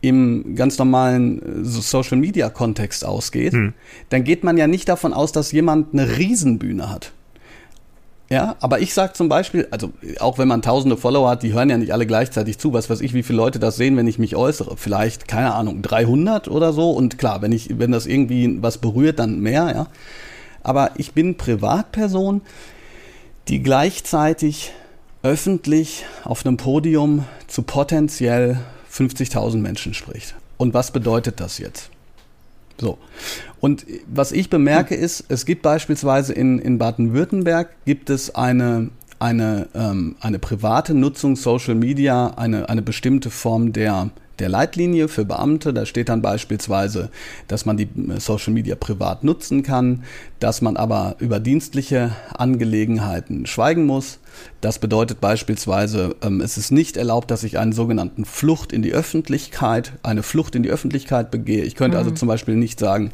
[0.00, 3.74] im ganz normalen äh, Social Media Kontext ausgeht, hm.
[4.10, 7.12] dann geht man ja nicht davon aus, dass jemand eine Riesenbühne hat.
[8.30, 11.68] Ja, aber ich sage zum Beispiel, also auch wenn man tausende Follower hat, die hören
[11.68, 14.18] ja nicht alle gleichzeitig zu, was weiß ich, wie viele Leute das sehen, wenn ich
[14.18, 14.78] mich äußere.
[14.78, 16.90] Vielleicht, keine Ahnung, 300 oder so.
[16.90, 19.86] Und klar, wenn ich, wenn das irgendwie was berührt, dann mehr, ja.
[20.62, 22.40] Aber ich bin Privatperson,
[23.48, 24.72] die gleichzeitig
[25.22, 28.58] öffentlich auf einem Podium zu potenziell
[28.92, 30.34] 50.000 Menschen spricht.
[30.56, 31.90] Und was bedeutet das jetzt?
[32.80, 32.98] So.
[33.60, 39.68] Und was ich bemerke ist, es gibt beispielsweise in, in Baden-Württemberg gibt es eine, eine,
[39.74, 45.72] ähm, eine private Nutzung Social Media, eine, eine bestimmte Form der der Leitlinie für Beamte.
[45.72, 47.10] Da steht dann beispielsweise,
[47.48, 50.04] dass man die äh, Social Media privat nutzen kann,
[50.40, 54.18] dass man aber über dienstliche Angelegenheiten schweigen muss.
[54.60, 58.92] Das bedeutet beispielsweise, ähm, es ist nicht erlaubt, dass ich einen sogenannten Flucht in die
[58.92, 61.64] Öffentlichkeit, eine Flucht in die Öffentlichkeit begehe.
[61.64, 62.14] Ich könnte also mhm.
[62.14, 63.12] also zum Beispiel nicht sagen,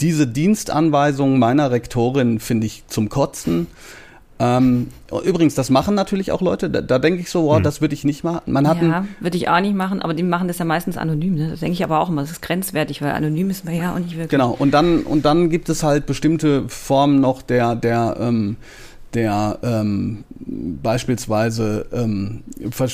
[0.00, 3.66] diese Dienstanweisung meiner Rektorin finde ich zum Kotzen
[4.38, 4.88] ähm,
[5.24, 6.68] übrigens, das machen natürlich auch Leute.
[6.68, 7.62] Da, da denke ich so, wow, hm.
[7.62, 8.52] das würde ich nicht machen.
[8.52, 11.34] Man hat ja, würde ich auch nicht machen, aber die machen das ja meistens anonym.
[11.34, 11.50] Ne?
[11.50, 12.22] Das denke ich aber auch immer.
[12.22, 14.30] Das ist grenzwertig, weil anonym ist man ja auch nicht wirklich.
[14.30, 14.50] Genau.
[14.50, 18.56] Und dann und dann gibt es halt bestimmte Formen noch der der ähm,
[19.14, 20.24] der ähm,
[20.82, 22.42] beispielsweise ähm,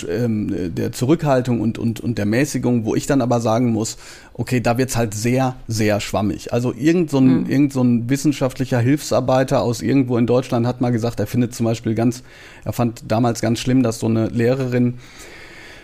[0.09, 3.97] ähm, der Zurückhaltung und, und, und der Mäßigung, wo ich dann aber sagen muss,
[4.35, 6.53] okay, da wird's halt sehr, sehr schwammig.
[6.53, 7.51] Also irgend so, ein, mhm.
[7.51, 11.65] irgend so ein wissenschaftlicher Hilfsarbeiter aus irgendwo in Deutschland hat mal gesagt, er findet zum
[11.65, 12.23] Beispiel ganz,
[12.65, 14.99] er fand damals ganz schlimm, dass so eine Lehrerin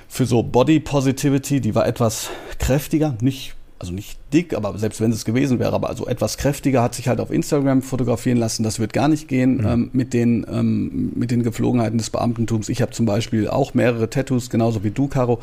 [0.08, 5.12] für so Body Positivity, die war etwas kräftiger, nicht also nicht dick, aber selbst wenn
[5.12, 8.62] es gewesen wäre, aber also etwas kräftiger, hat sich halt auf Instagram fotografieren lassen.
[8.62, 9.66] Das wird gar nicht gehen mhm.
[9.66, 12.70] ähm, mit, den, ähm, mit den Geflogenheiten des Beamtentums.
[12.70, 15.40] Ich habe zum Beispiel auch mehrere Tattoos, genauso wie du, Caro.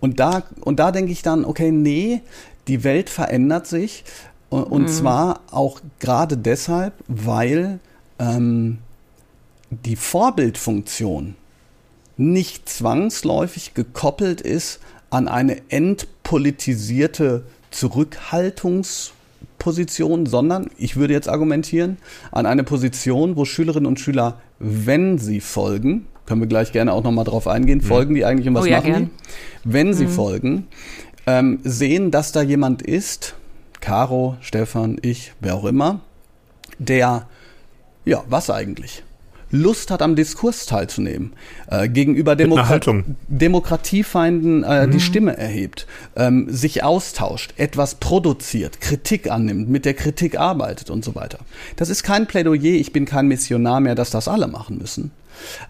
[0.00, 2.20] Und da, und da denke ich dann, okay, nee,
[2.66, 4.04] die Welt verändert sich.
[4.50, 4.88] Und, und mhm.
[4.88, 7.78] zwar auch gerade deshalb, weil
[8.18, 8.78] ähm,
[9.70, 11.36] die Vorbildfunktion
[12.16, 14.80] nicht zwangsläufig gekoppelt ist
[15.10, 21.98] an eine entpolitisierte Zurückhaltungsposition, sondern ich würde jetzt argumentieren,
[22.30, 27.02] an eine Position, wo Schülerinnen und Schüler, wenn sie folgen, können wir gleich gerne auch
[27.02, 27.82] nochmal drauf eingehen, mhm.
[27.82, 29.04] folgen die eigentlich und was oh, ja, machen gern.
[29.04, 29.10] die?
[29.64, 29.94] Wenn mhm.
[29.94, 30.68] sie folgen,
[31.26, 33.34] ähm, sehen, dass da jemand ist,
[33.80, 36.00] Caro, Stefan, ich, wer auch immer,
[36.78, 37.28] der,
[38.04, 39.02] ja, was eigentlich?
[39.54, 41.32] Lust hat, am Diskurs teilzunehmen,
[41.70, 42.80] äh, gegenüber Demokra
[43.28, 44.90] Demokratiefeinden äh, mhm.
[44.90, 45.86] die Stimme erhebt,
[46.16, 51.38] ähm, sich austauscht, etwas produziert, Kritik annimmt, mit der Kritik arbeitet und so weiter.
[51.76, 55.12] Das ist kein Plädoyer, ich bin kein Missionar mehr, dass das alle machen müssen.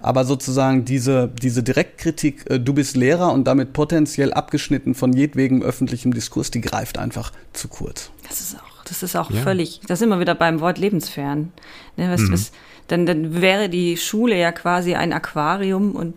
[0.01, 5.63] Aber sozusagen diese, diese Direktkritik, äh, du bist Lehrer und damit potenziell abgeschnitten von jedwegem
[5.63, 8.11] öffentlichem Diskurs, die greift einfach zu kurz.
[8.29, 9.43] Das ist auch, das ist auch ja.
[9.43, 11.53] völlig, da sind wir wieder beim Wort lebensfern.
[11.97, 12.33] Ne, was, mhm.
[12.33, 12.53] was,
[12.89, 16.15] dann, dann wäre die Schule ja quasi ein Aquarium und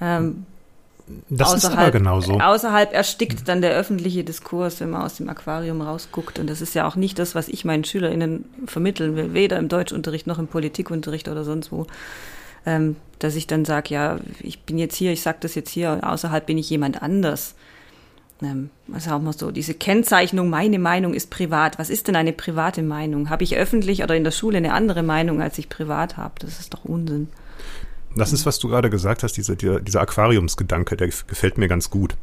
[0.00, 0.46] ähm,
[1.28, 2.40] das ist aber genauso.
[2.40, 6.38] Außerhalb erstickt dann der öffentliche Diskurs, wenn man aus dem Aquarium rausguckt.
[6.38, 9.68] Und das ist ja auch nicht das, was ich meinen SchülerInnen vermitteln will, weder im
[9.68, 11.86] Deutschunterricht noch im Politikunterricht oder sonst wo.
[12.66, 16.00] ähm, dass ich dann sage, ja, ich bin jetzt hier, ich sage das jetzt hier,
[16.02, 17.54] außerhalb bin ich jemand anders.
[18.42, 21.78] Ähm, was auch mal so, diese Kennzeichnung, meine Meinung ist privat.
[21.78, 23.30] Was ist denn eine private Meinung?
[23.30, 26.34] Habe ich öffentlich oder in der Schule eine andere Meinung, als ich privat habe?
[26.40, 27.28] Das ist doch Unsinn.
[28.16, 31.90] Das ist, was du gerade gesagt hast, dieser, dieser, dieser Aquariumsgedanke, der gefällt mir ganz
[31.90, 32.16] gut.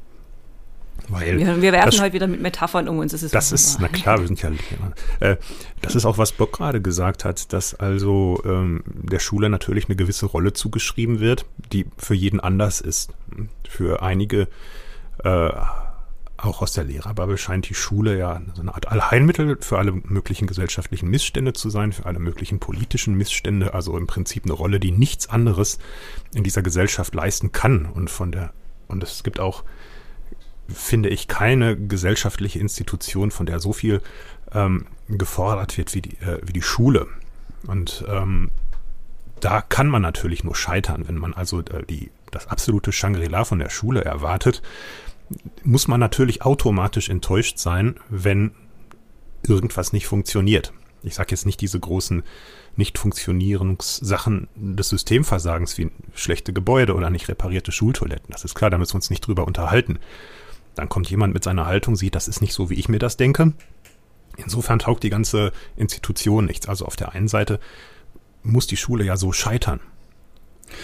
[1.09, 3.11] Weil Wir, wir werfen das, heute wieder mit Metaphern um uns.
[3.11, 4.51] Das ist, das ist, na klar, wir sind ja.
[5.19, 5.37] Äh,
[5.81, 9.95] das ist auch, was Bock gerade gesagt hat, dass also ähm, der Schule natürlich eine
[9.95, 13.11] gewisse Rolle zugeschrieben wird, die für jeden anders ist.
[13.67, 14.47] Für einige,
[15.23, 15.49] äh,
[16.41, 20.47] auch aus der Lehrerbubble, scheint die Schule ja so eine Art Allheilmittel für alle möglichen
[20.47, 24.91] gesellschaftlichen Missstände zu sein, für alle möglichen politischen Missstände, also im Prinzip eine Rolle, die
[24.91, 25.77] nichts anderes
[26.33, 27.85] in dieser Gesellschaft leisten kann.
[27.85, 28.53] Und von der,
[28.87, 29.63] und es gibt auch
[30.73, 34.01] finde ich, keine gesellschaftliche Institution, von der so viel
[34.53, 37.07] ähm, gefordert wird wie die, äh, wie die Schule.
[37.67, 38.51] Und ähm,
[39.39, 43.59] da kann man natürlich nur scheitern, wenn man also äh, die, das absolute Shangri-La von
[43.59, 44.61] der Schule erwartet,
[45.63, 48.51] muss man natürlich automatisch enttäuscht sein, wenn
[49.47, 50.73] irgendwas nicht funktioniert.
[51.03, 52.23] Ich sage jetzt nicht diese großen
[52.75, 58.29] Nicht-Funktionierungssachen des Systemversagens wie schlechte Gebäude oder nicht reparierte Schultoiletten.
[58.29, 59.99] Das ist klar, da müssen wir uns nicht drüber unterhalten.
[60.75, 63.17] Dann kommt jemand mit seiner Haltung, sieht, das ist nicht so, wie ich mir das
[63.17, 63.53] denke.
[64.37, 66.69] Insofern taugt die ganze Institution nichts.
[66.69, 67.59] Also auf der einen Seite
[68.43, 69.81] muss die Schule ja so scheitern.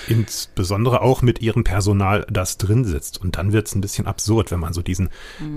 [0.08, 3.22] Insbesondere auch mit ihrem Personal, das drin sitzt.
[3.22, 5.10] Und dann wird es ein bisschen absurd, wenn man so diesen,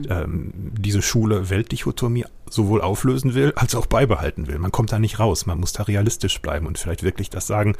[0.08, 4.58] ähm, diese Schule-Welt-Dichotomie sowohl auflösen will, als auch beibehalten will.
[4.58, 5.46] Man kommt da nicht raus.
[5.46, 7.76] Man muss da realistisch bleiben und vielleicht wirklich das sagen,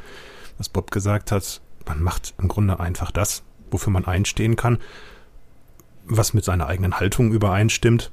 [0.57, 1.61] was Bob gesagt hat.
[1.87, 4.77] Man macht im Grunde einfach das, wofür man einstehen kann,
[6.05, 8.11] was mit seiner eigenen Haltung übereinstimmt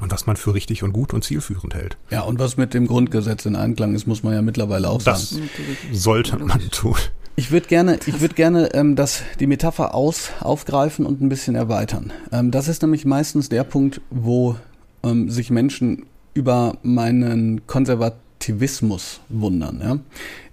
[0.00, 1.96] und was man für richtig und gut und zielführend hält.
[2.10, 5.30] Ja, und was mit dem Grundgesetz in Einklang ist, muss man ja mittlerweile auch Das
[5.30, 5.48] sagen.
[5.92, 6.96] sollte man tun.
[7.38, 11.54] Ich würde gerne, ich würde gerne ähm, das, die Metapher aus, aufgreifen und ein bisschen
[11.54, 12.10] erweitern.
[12.32, 14.56] Ähm, das ist nämlich meistens der Punkt, wo
[15.04, 19.80] ähm, sich Menschen über meinen Konservativismus wundern.
[19.82, 19.98] Ja?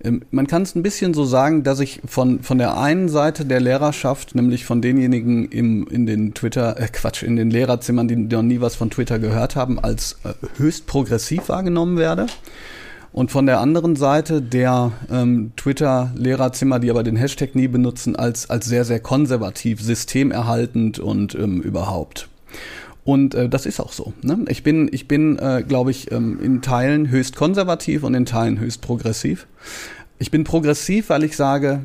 [0.03, 3.45] Ähm, man kann es ein bisschen so sagen, dass ich von, von der einen Seite
[3.45, 8.17] der Lehrerschaft, nämlich von denjenigen im, in den Twitter, äh Quatsch, in den Lehrerzimmern, die
[8.17, 12.27] noch nie was von Twitter gehört haben, als äh, höchst progressiv wahrgenommen werde.
[13.13, 18.49] Und von der anderen Seite der ähm, Twitter-Lehrerzimmer, die aber den Hashtag nie benutzen, als,
[18.49, 22.27] als sehr, sehr konservativ, systemerhaltend und ähm, überhaupt.
[23.03, 24.13] Und äh, das ist auch so.
[24.23, 24.39] Ne?
[24.47, 28.59] Ich bin, ich bin, äh, glaube ich, ähm, in Teilen höchst konservativ und in Teilen
[28.59, 29.45] höchst progressiv.
[30.17, 31.81] Ich bin progressiv, weil ich sage,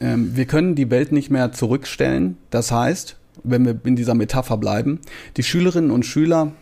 [0.00, 2.36] ähm, wir können die Welt nicht mehr zurückstellen.
[2.50, 5.00] Das heißt, wenn wir in dieser Metapher bleiben,
[5.36, 6.52] die Schülerinnen und Schüler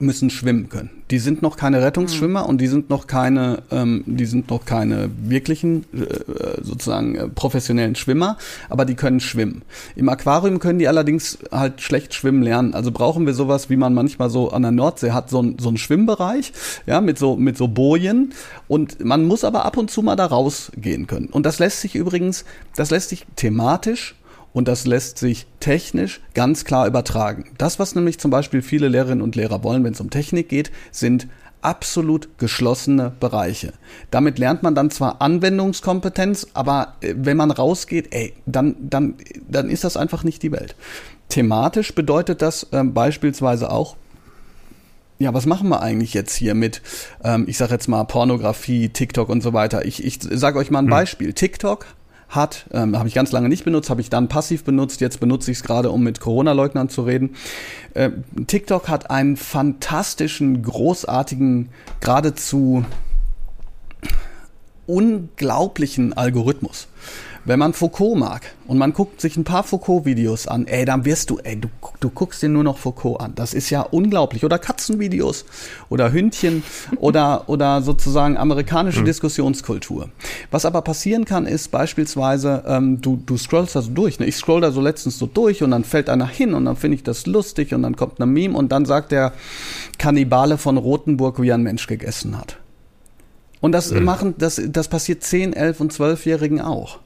[0.00, 0.90] müssen schwimmen können.
[1.10, 5.10] Die sind noch keine Rettungsschwimmer und die sind noch keine, ähm, die sind noch keine
[5.22, 8.36] wirklichen äh, sozusagen äh, professionellen Schwimmer,
[8.68, 9.62] aber die können schwimmen.
[9.94, 12.74] Im Aquarium können die allerdings halt schlecht schwimmen lernen.
[12.74, 15.68] Also brauchen wir sowas, wie man manchmal so an der Nordsee hat, so ein so
[15.68, 16.52] ein Schwimmbereich,
[16.86, 18.32] ja, mit so mit so Bojen
[18.66, 21.26] und man muss aber ab und zu mal da rausgehen können.
[21.26, 22.44] Und das lässt sich übrigens,
[22.74, 24.16] das lässt sich thematisch
[24.54, 27.44] und das lässt sich technisch ganz klar übertragen.
[27.58, 30.70] Das, was nämlich zum Beispiel viele Lehrerinnen und Lehrer wollen, wenn es um Technik geht,
[30.90, 31.26] sind
[31.60, 33.72] absolut geschlossene Bereiche.
[34.10, 39.16] Damit lernt man dann zwar Anwendungskompetenz, aber äh, wenn man rausgeht, ey, dann, dann,
[39.48, 40.76] dann ist das einfach nicht die Welt.
[41.30, 43.96] Thematisch bedeutet das ähm, beispielsweise auch,
[45.18, 46.82] ja, was machen wir eigentlich jetzt hier mit,
[47.22, 49.84] ähm, ich sage jetzt mal Pornografie, TikTok und so weiter.
[49.86, 51.32] Ich, ich sage euch mal ein Beispiel.
[51.32, 51.86] TikTok
[52.28, 55.50] hat, ähm, habe ich ganz lange nicht benutzt, habe ich dann passiv benutzt, jetzt benutze
[55.50, 57.36] ich es gerade, um mit Corona-Leugnern zu reden.
[57.94, 58.10] Äh,
[58.46, 61.68] TikTok hat einen fantastischen, großartigen,
[62.00, 62.84] geradezu
[64.86, 66.88] unglaublichen Algorithmus.
[67.46, 71.28] Wenn man Foucault mag und man guckt sich ein paar Foucault-Videos an, ey, dann wirst
[71.28, 71.68] du, ey, du,
[72.00, 73.34] du guckst dir nur noch Foucault an.
[73.34, 74.44] Das ist ja unglaublich.
[74.44, 75.44] Oder Katzenvideos
[75.90, 76.62] oder Hündchen
[76.96, 80.08] oder, oder sozusagen amerikanische Diskussionskultur.
[80.50, 84.18] Was aber passieren kann, ist beispielsweise, ähm, du, du scrollst da so durch.
[84.18, 84.26] Ne?
[84.26, 86.94] Ich scroll da so letztens so durch und dann fällt einer hin und dann finde
[86.94, 89.34] ich das lustig und dann kommt ein Meme und dann sagt der
[89.98, 92.56] Kannibale von Rothenburg, wie er ein Mensch gegessen hat.
[93.60, 97.00] Und das machen, das, das passiert 10, 11 und 12-Jährigen auch.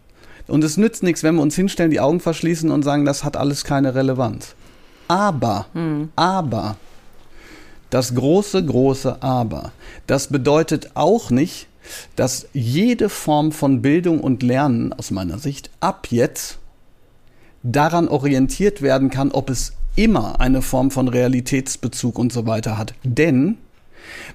[0.48, 3.37] Und es nützt nichts, wenn wir uns hinstellen, die Augen verschließen und sagen, das hat
[3.37, 4.54] alles keine Relevanz.
[5.06, 5.66] Aber,
[6.16, 6.76] aber,
[7.90, 9.72] das große, große Aber,
[10.06, 11.68] das bedeutet auch nicht,
[12.16, 16.58] dass jede Form von Bildung und Lernen aus meiner Sicht ab jetzt
[17.62, 22.94] daran orientiert werden kann, ob es immer eine Form von Realitätsbezug und so weiter hat.
[23.02, 23.58] Denn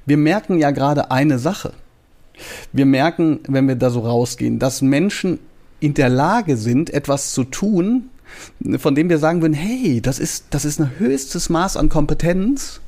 [0.06, 1.73] wir merken ja gerade eine Sache.
[2.71, 5.39] Wir merken, wenn wir da so rausgehen, dass Menschen
[5.84, 8.10] in der Lage sind, etwas zu tun,
[8.78, 12.80] von dem wir sagen würden, hey, das ist, das ist ein höchstes Maß an Kompetenz,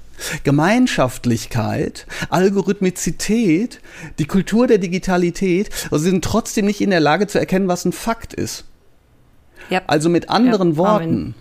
[0.43, 3.81] Gemeinschaftlichkeit, Algorithmizität,
[4.17, 7.83] die Kultur der Digitalität, also sie sind trotzdem nicht in der Lage zu erkennen, was
[7.83, 8.63] ein Fakt ist.
[9.69, 9.81] Ja.
[9.87, 11.35] Also mit anderen Ja, Worten, Amen.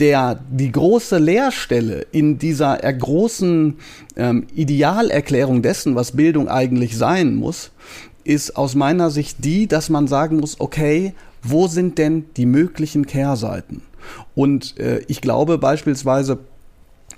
[0.00, 3.76] der die große Leerstelle in dieser großen
[4.16, 7.72] ähm, Idealerklärung dessen, was Bildung eigentlich sein muss,
[8.24, 13.06] ist aus meiner Sicht die, dass man sagen muss, okay, wo sind denn die möglichen
[13.06, 13.82] Kehrseiten?
[14.34, 16.38] Und äh, ich glaube beispielsweise,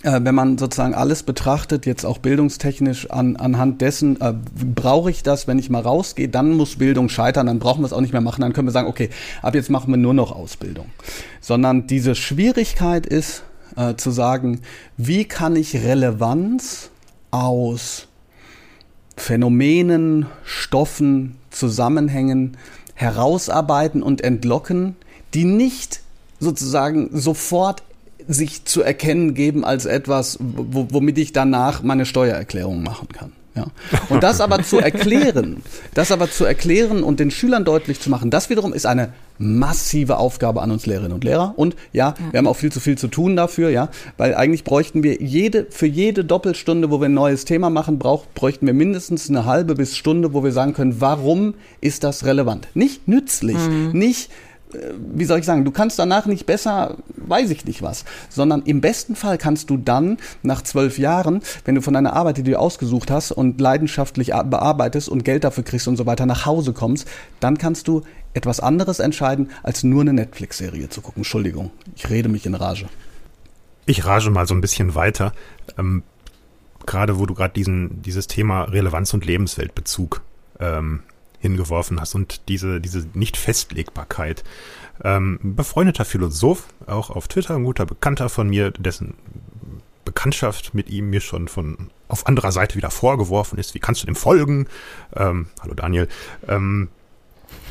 [0.03, 4.35] äh, wenn man sozusagen alles betrachtet, jetzt auch bildungstechnisch an, anhand dessen, äh,
[4.75, 7.93] brauche ich das, wenn ich mal rausgehe, dann muss Bildung scheitern, dann brauchen wir es
[7.93, 9.11] auch nicht mehr machen, dann können wir sagen, okay,
[9.43, 10.87] ab jetzt machen wir nur noch Ausbildung.
[11.41, 13.45] Sondern diese Schwierigkeit ist
[13.77, 14.61] äh, zu sagen,
[14.97, 16.91] wie kann ich Relevanz
[17.31, 18.09] aus
[19.17, 22.57] Phänomenen, Stoffen, Zusammenhängen
[22.95, 24.97] herausarbeiten und entlocken,
[25.35, 26.01] die nicht
[26.39, 27.83] sozusagen sofort
[28.29, 33.33] sich zu erkennen geben als etwas, wo, womit ich danach meine Steuererklärung machen kann.
[33.57, 33.67] Ja.
[34.11, 35.63] Und das aber zu erklären,
[35.95, 40.19] das aber zu erklären und den Schülern deutlich zu machen, das wiederum ist eine massive
[40.19, 41.55] Aufgabe an uns Lehrerinnen und Lehrer.
[41.57, 45.03] Und ja, wir haben auch viel zu viel zu tun dafür, ja, weil eigentlich bräuchten
[45.03, 49.29] wir jede, für jede Doppelstunde, wo wir ein neues Thema machen, braucht, bräuchten wir mindestens
[49.29, 52.69] eine halbe bis Stunde, wo wir sagen können, warum ist das relevant?
[52.75, 53.59] Nicht nützlich,
[53.93, 54.31] nicht
[54.73, 58.81] wie soll ich sagen, du kannst danach nicht besser, weiß ich nicht was, sondern im
[58.81, 62.59] besten Fall kannst du dann nach zwölf Jahren, wenn du von deiner Arbeit, die du
[62.59, 67.09] ausgesucht hast und leidenschaftlich bearbeitest und Geld dafür kriegst und so weiter, nach Hause kommst,
[67.41, 68.03] dann kannst du
[68.35, 71.21] etwas anderes entscheiden, als nur eine Netflix-Serie zu gucken.
[71.21, 72.87] Entschuldigung, ich rede mich in Rage.
[73.87, 75.33] Ich rage mal so ein bisschen weiter.
[75.79, 76.03] Ähm,
[76.85, 80.23] gerade wo du gerade dieses Thema Relevanz und Lebensweltbezug
[80.61, 81.01] ähm,
[81.47, 84.45] hingeworfen hast und diese diese Nicht-Festlegbarkeit.
[85.03, 89.15] Ähm, befreundeter Philosoph, auch auf Twitter, ein guter Bekannter von mir, dessen
[90.05, 93.75] Bekanntschaft mit ihm mir schon von auf anderer Seite wieder vorgeworfen ist.
[93.75, 94.67] Wie kannst du dem folgen?
[95.15, 96.09] Ähm, hallo Daniel.
[96.49, 96.89] Ähm,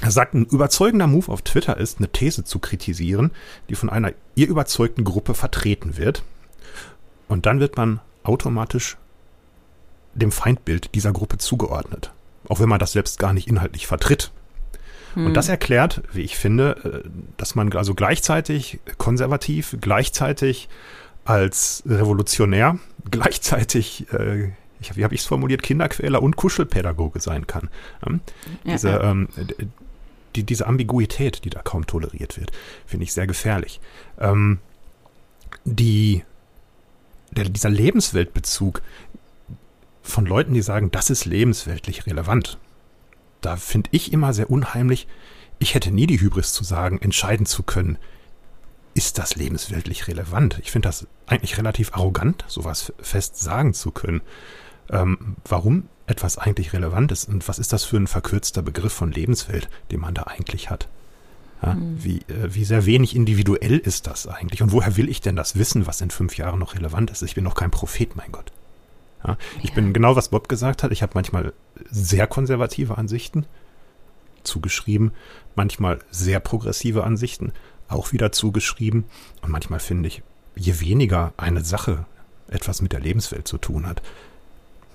[0.01, 3.31] er sagt, ein überzeugender Move auf Twitter ist, eine These zu kritisieren,
[3.69, 6.23] die von einer ihr überzeugten Gruppe vertreten wird.
[7.27, 8.97] Und dann wird man automatisch
[10.13, 12.11] dem Feindbild dieser Gruppe zugeordnet.
[12.49, 14.31] Auch wenn man das selbst gar nicht inhaltlich vertritt.
[15.15, 20.67] Und das erklärt, wie ich finde, äh, dass man also gleichzeitig konservativ, gleichzeitig
[21.23, 22.79] als Revolutionär,
[23.11, 27.69] gleichzeitig, äh, ich, wie habe ich es formuliert, Kinderquäler und Kuschelpädagoge sein kann.
[28.05, 28.19] Ähm,
[28.65, 29.11] Ja, diese, ja.
[29.11, 29.29] ähm,
[30.35, 32.51] die, diese Ambiguität, die da kaum toleriert wird,
[32.85, 33.79] finde ich sehr gefährlich.
[34.19, 34.59] Ähm,
[35.63, 36.23] die,
[37.31, 38.81] der, dieser Lebensweltbezug
[40.05, 42.57] von Leuten, die sagen, das ist lebensweltlich relevant,
[43.41, 45.07] da finde ich immer sehr unheimlich,
[45.59, 47.97] ich hätte nie die Hybris zu sagen, entscheiden zu können,
[48.93, 50.59] ist das lebensweltlich relevant?
[50.63, 54.21] Ich finde das eigentlich relativ arrogant, sowas fest sagen zu können.
[54.89, 59.11] Ähm, warum etwas eigentlich relevant ist und was ist das für ein verkürzter Begriff von
[59.11, 60.87] Lebenswelt, den man da eigentlich hat?
[61.61, 64.61] Ja, wie, äh, wie sehr wenig individuell ist das eigentlich?
[64.61, 67.21] Und woher will ich denn das wissen, was in fünf Jahren noch relevant ist?
[67.21, 68.51] Ich bin noch kein Prophet, mein Gott.
[69.25, 70.91] Ja, ich bin genau, was Bob gesagt hat.
[70.91, 71.53] Ich habe manchmal
[71.89, 73.45] sehr konservative Ansichten
[74.43, 75.11] zugeschrieben,
[75.55, 77.51] manchmal sehr progressive Ansichten
[77.87, 79.05] auch wieder zugeschrieben.
[79.41, 80.23] Und manchmal finde ich,
[80.55, 82.05] je weniger eine Sache
[82.47, 84.01] etwas mit der Lebenswelt zu tun hat,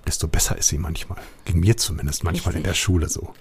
[0.06, 1.18] desto besser ist sie manchmal.
[1.44, 2.84] Ging mir zumindest manchmal in der Richtig.
[2.84, 3.34] Schule so.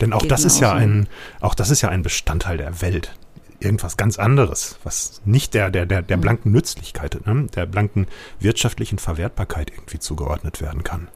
[0.00, 0.74] Denn auch Geht das ist ja so.
[0.76, 1.08] ein,
[1.40, 3.14] auch das ist ja ein Bestandteil der Welt.
[3.62, 6.20] Irgendwas ganz anderes, was nicht der, der, der, der Mhm.
[6.20, 8.06] blanken Nützlichkeit, ne, der blanken
[8.40, 11.08] wirtschaftlichen Verwertbarkeit irgendwie zugeordnet werden kann.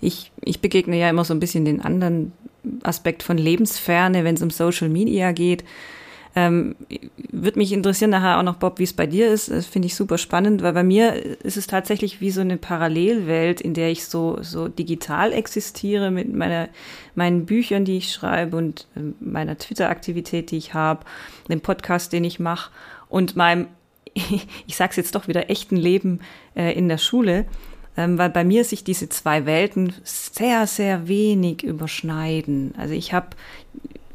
[0.00, 2.32] Ich, ich begegne ja immer so ein bisschen den anderen
[2.82, 5.64] Aspekt von Lebensferne, wenn es um Social Media geht.
[6.36, 6.74] Ähm,
[7.30, 9.50] Würde mich interessieren nachher auch noch, Bob, wie es bei dir ist.
[9.50, 13.60] Das finde ich super spannend, weil bei mir ist es tatsächlich wie so eine Parallelwelt,
[13.60, 16.68] in der ich so, so digital existiere mit meiner,
[17.14, 21.04] meinen Büchern, die ich schreibe und ähm, meiner Twitter-Aktivität, die ich habe,
[21.48, 22.70] dem Podcast, den ich mache
[23.08, 23.68] und meinem,
[24.14, 26.20] ich sag's jetzt doch wieder, echten Leben
[26.56, 27.46] äh, in der Schule
[27.96, 32.74] ähm, weil bei mir sich diese zwei Welten sehr, sehr wenig überschneiden.
[32.76, 33.28] Also ich habe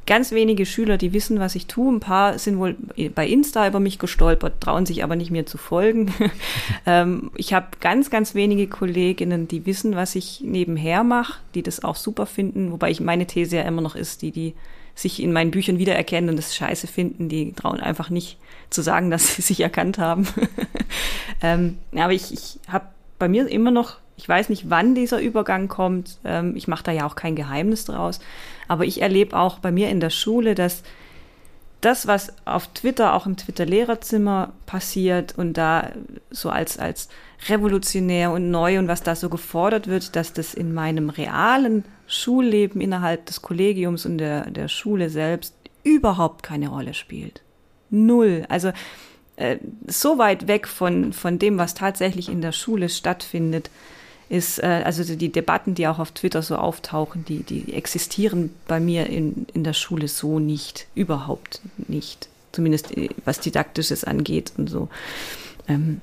[0.10, 1.94] ganz wenige Schüler, die wissen, was ich tue.
[1.94, 2.76] Ein paar sind wohl
[3.14, 6.12] bei Insta über mich gestolpert, trauen sich aber nicht mir zu folgen.
[6.88, 11.84] ähm, ich habe ganz, ganz wenige Kolleginnen, die wissen, was ich nebenher mache, die das
[11.84, 14.56] auch super finden, wobei ich meine These ja immer noch ist, die, die
[14.96, 18.40] sich in meinen Büchern wiedererkennen und das scheiße finden, die trauen einfach nicht
[18.72, 20.28] zu sagen, dass sie sich erkannt haben.
[21.44, 22.88] ähm, aber ich, ich habe
[23.20, 26.18] bei mir immer noch Ich weiß nicht, wann dieser Übergang kommt.
[26.26, 28.20] Ähm, ich mache da ja auch kein Geheimnis draus.
[28.68, 30.84] Aber ich erlebe auch bei mir in der Schule, dass
[31.80, 35.92] das, was auf Twitter, auch im Twitter-Lehrerzimmer passiert und da
[36.32, 37.08] so als, als
[37.48, 42.82] revolutionär und neu und was da so gefordert wird, dass das in meinem realen Schulleben
[42.82, 45.56] innerhalb des Kollegiums und der, der Schule selbst
[45.86, 47.42] überhaupt keine Rolle spielt.
[47.90, 48.46] Null.
[48.50, 48.74] Also
[49.38, 53.70] äh, so weit weg von, von dem, was tatsächlich in der Schule stattfindet,
[54.30, 58.80] ist, äh, also die Debatten, die auch auf Twitter so auftauchen, die, die existieren bei
[58.80, 62.30] mir in, in der Schule so nicht, überhaupt nicht.
[62.52, 64.88] Zumindest äh, was Didaktisches angeht und so.
[65.68, 66.02] Ähm,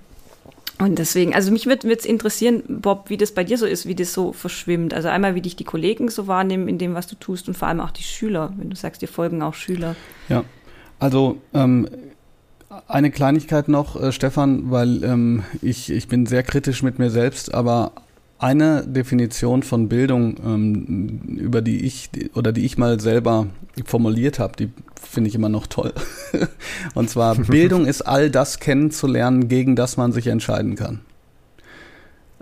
[0.78, 3.94] und deswegen, also mich würde es interessieren, Bob, wie das bei dir so ist, wie
[3.94, 4.92] das so verschwimmt.
[4.92, 7.68] Also einmal, wie dich die Kollegen so wahrnehmen in dem, was du tust und vor
[7.68, 9.96] allem auch die Schüler, wenn du sagst, dir folgen auch Schüler.
[10.28, 10.44] Ja,
[10.98, 11.88] also ähm,
[12.88, 17.54] eine Kleinigkeit noch, äh, Stefan, weil ähm, ich, ich bin sehr kritisch mit mir selbst,
[17.54, 17.92] aber
[18.38, 23.46] eine Definition von Bildung, ähm, über die ich oder die ich mal selber
[23.84, 24.70] formuliert habe, die
[25.02, 25.92] finde ich immer noch toll.
[26.94, 31.00] Und zwar Bildung ist all das kennenzulernen, gegen das man sich entscheiden kann.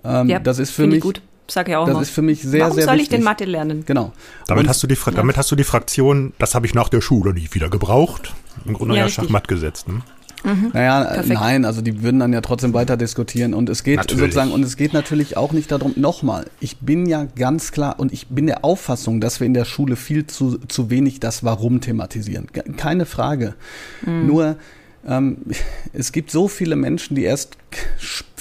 [0.02, 1.22] Ähm, ja, das ist für mich gut.
[1.46, 2.02] Sag ja auch das mal.
[2.02, 3.04] ist für mich sehr, Warum sehr soll wichtig.
[3.04, 3.84] ich denn Mathe lernen?
[3.84, 4.12] Genau.
[4.46, 7.34] Damit hast, du die, damit hast du die Fraktion, das habe ich nach der Schule
[7.34, 8.32] nie wieder gebraucht,
[8.64, 9.08] im Grunde Ja, ja.
[9.10, 9.86] Schachmatt gesetzt.
[9.86, 10.00] Ne?
[10.44, 11.40] Naja, äh, Perfekt.
[11.40, 14.20] nein, also die würden dann ja trotzdem weiter diskutieren und es geht Natürlich.
[14.20, 18.12] sozusagen und es geht natürlich auch nicht darum, nochmal, ich bin ja ganz klar und
[18.12, 21.80] ich bin der Auffassung, dass wir in der Schule viel zu, zu wenig das Warum
[21.80, 22.48] thematisieren.
[22.76, 23.54] Keine Frage.
[24.04, 24.56] Nur
[25.06, 25.38] ähm,
[25.92, 27.56] es gibt so viele Menschen, die erst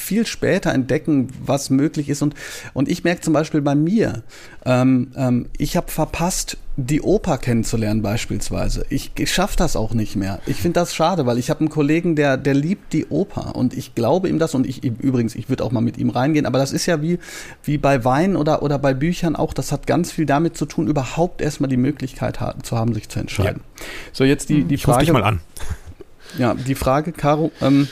[0.04, 2.22] viel später entdecken, was möglich ist.
[2.22, 2.36] Und,
[2.74, 4.24] und ich merke zum Beispiel bei mir,
[4.66, 8.86] ähm, ähm, ich habe verpasst, die Oper kennenzulernen beispielsweise.
[8.90, 10.40] Ich, ich schaffe das auch nicht mehr.
[10.48, 13.76] Ich finde das schade, weil ich habe einen Kollegen, der, der liebt die Oper und
[13.76, 16.58] ich glaube ihm das und ich übrigens, ich würde auch mal mit ihm reingehen, aber
[16.58, 17.20] das ist ja wie,
[17.64, 20.88] wie bei Wein oder, oder bei Büchern auch, das hat ganz viel damit zu tun,
[20.88, 23.62] überhaupt erstmal die Möglichkeit ha zu haben, sich zu entscheiden.
[24.12, 25.06] So, jetzt die, die Ich ruf Frage.
[25.06, 25.42] dich mal an.
[26.38, 27.88] Ja, die Frage, Caro, ähm,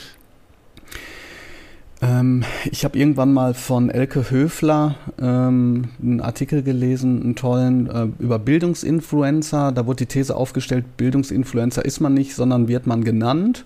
[2.02, 8.08] ähm, ich habe irgendwann mal von Elke Höfler ähm, einen Artikel gelesen, einen tollen, äh,
[8.18, 9.70] über Bildungsinfluencer.
[9.70, 13.64] Da wurde die These aufgestellt, Bildungsinfluencer ist man nicht, sondern wird man genannt.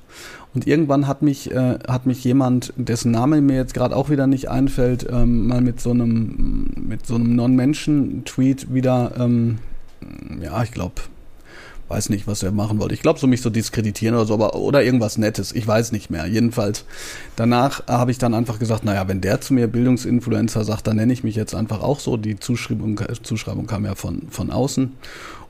[0.53, 4.27] Und irgendwann hat mich, äh, hat mich jemand, dessen Name mir jetzt gerade auch wieder
[4.27, 9.59] nicht einfällt, ähm, mal mit so einem, so einem Non-Menschen-Tweet wieder, ähm,
[10.43, 10.95] ja, ich glaube,
[11.89, 12.95] weiß nicht, was er machen wollte.
[12.95, 15.53] Ich glaube, so mich so diskreditieren oder so, aber oder irgendwas Nettes.
[15.53, 16.27] Ich weiß nicht mehr.
[16.27, 16.85] Jedenfalls
[17.37, 21.13] danach habe ich dann einfach gesagt, naja, wenn der zu mir Bildungsinfluencer sagt, dann nenne
[21.13, 22.17] ich mich jetzt einfach auch so.
[22.17, 24.93] Die Zuschreibung, Zuschreibung kam ja von von außen.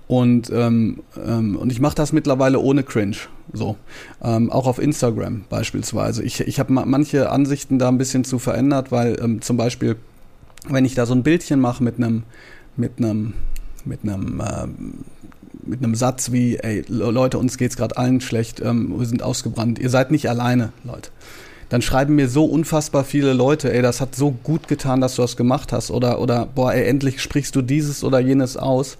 [0.08, 3.16] Und, ähm, ähm, und ich mache das mittlerweile ohne Cringe.
[3.52, 3.76] So.
[4.22, 6.22] Ähm, auch auf Instagram beispielsweise.
[6.22, 9.96] Ich, ich habe ma manche Ansichten da ein bisschen zu verändert, weil ähm, zum Beispiel,
[10.68, 12.22] wenn ich da so ein Bildchen mache mit einem,
[12.76, 13.34] mit einem,
[13.84, 14.94] mit einem, ähm,
[15.64, 19.22] mit einem Satz wie, ey, Le- Leute, uns geht's gerade allen schlecht, ähm, wir sind
[19.22, 21.10] ausgebrannt, ihr seid nicht alleine, Leute.
[21.68, 25.22] Dann schreiben mir so unfassbar viele Leute, ey, das hat so gut getan, dass du
[25.22, 28.98] das gemacht hast, oder, oder, boah, ey, endlich sprichst du dieses oder jenes aus.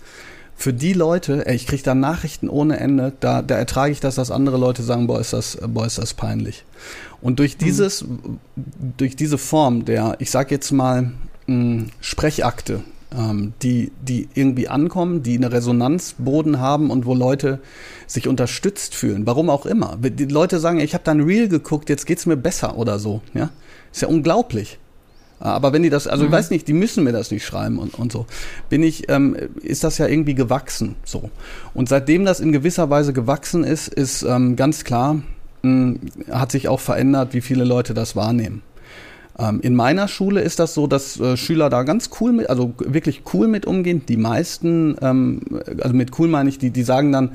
[0.59, 4.15] Für die Leute, ey, ich krieg da Nachrichten ohne Ende, da, da ertrage ich das,
[4.15, 6.65] dass andere Leute sagen, boah, ist das, boah, ist das peinlich.
[7.21, 8.05] Und durch dieses,
[8.97, 11.13] durch diese Form der, ich sag jetzt mal,
[11.47, 12.81] mh, Sprechakte,
[13.17, 17.61] ähm, die, die irgendwie ankommen, die eine Resonanzboden haben und wo Leute
[18.07, 19.97] sich unterstützt fühlen, warum auch immer.
[20.01, 23.23] Die Leute sagen, ich habe da ein Reel geguckt, jetzt geht's mir besser oder so.
[23.35, 23.51] Ja,
[23.93, 24.79] ist ja unglaublich.
[25.39, 27.95] Aber wenn die das, also ich weiß nicht, die müssen mir das nicht schreiben und,
[27.99, 28.25] und so,
[28.71, 30.97] bin ich, ähm, ist das ja irgendwie gewachsen.
[31.05, 31.31] So.
[31.75, 35.21] Und seitdem das in gewisser Weise gewachsen ist, ist ähm, ganz klar,
[35.61, 35.97] mh,
[36.31, 38.63] hat sich auch verändert, wie viele Leute das wahrnehmen.
[39.39, 42.73] Ähm, in meiner Schule ist das so, dass äh, Schüler da ganz cool mit, also
[42.79, 44.03] wirklich cool mit umgehen.
[44.07, 45.41] Die meisten, ähm,
[45.81, 47.33] also mit cool meine ich, die, die sagen dann,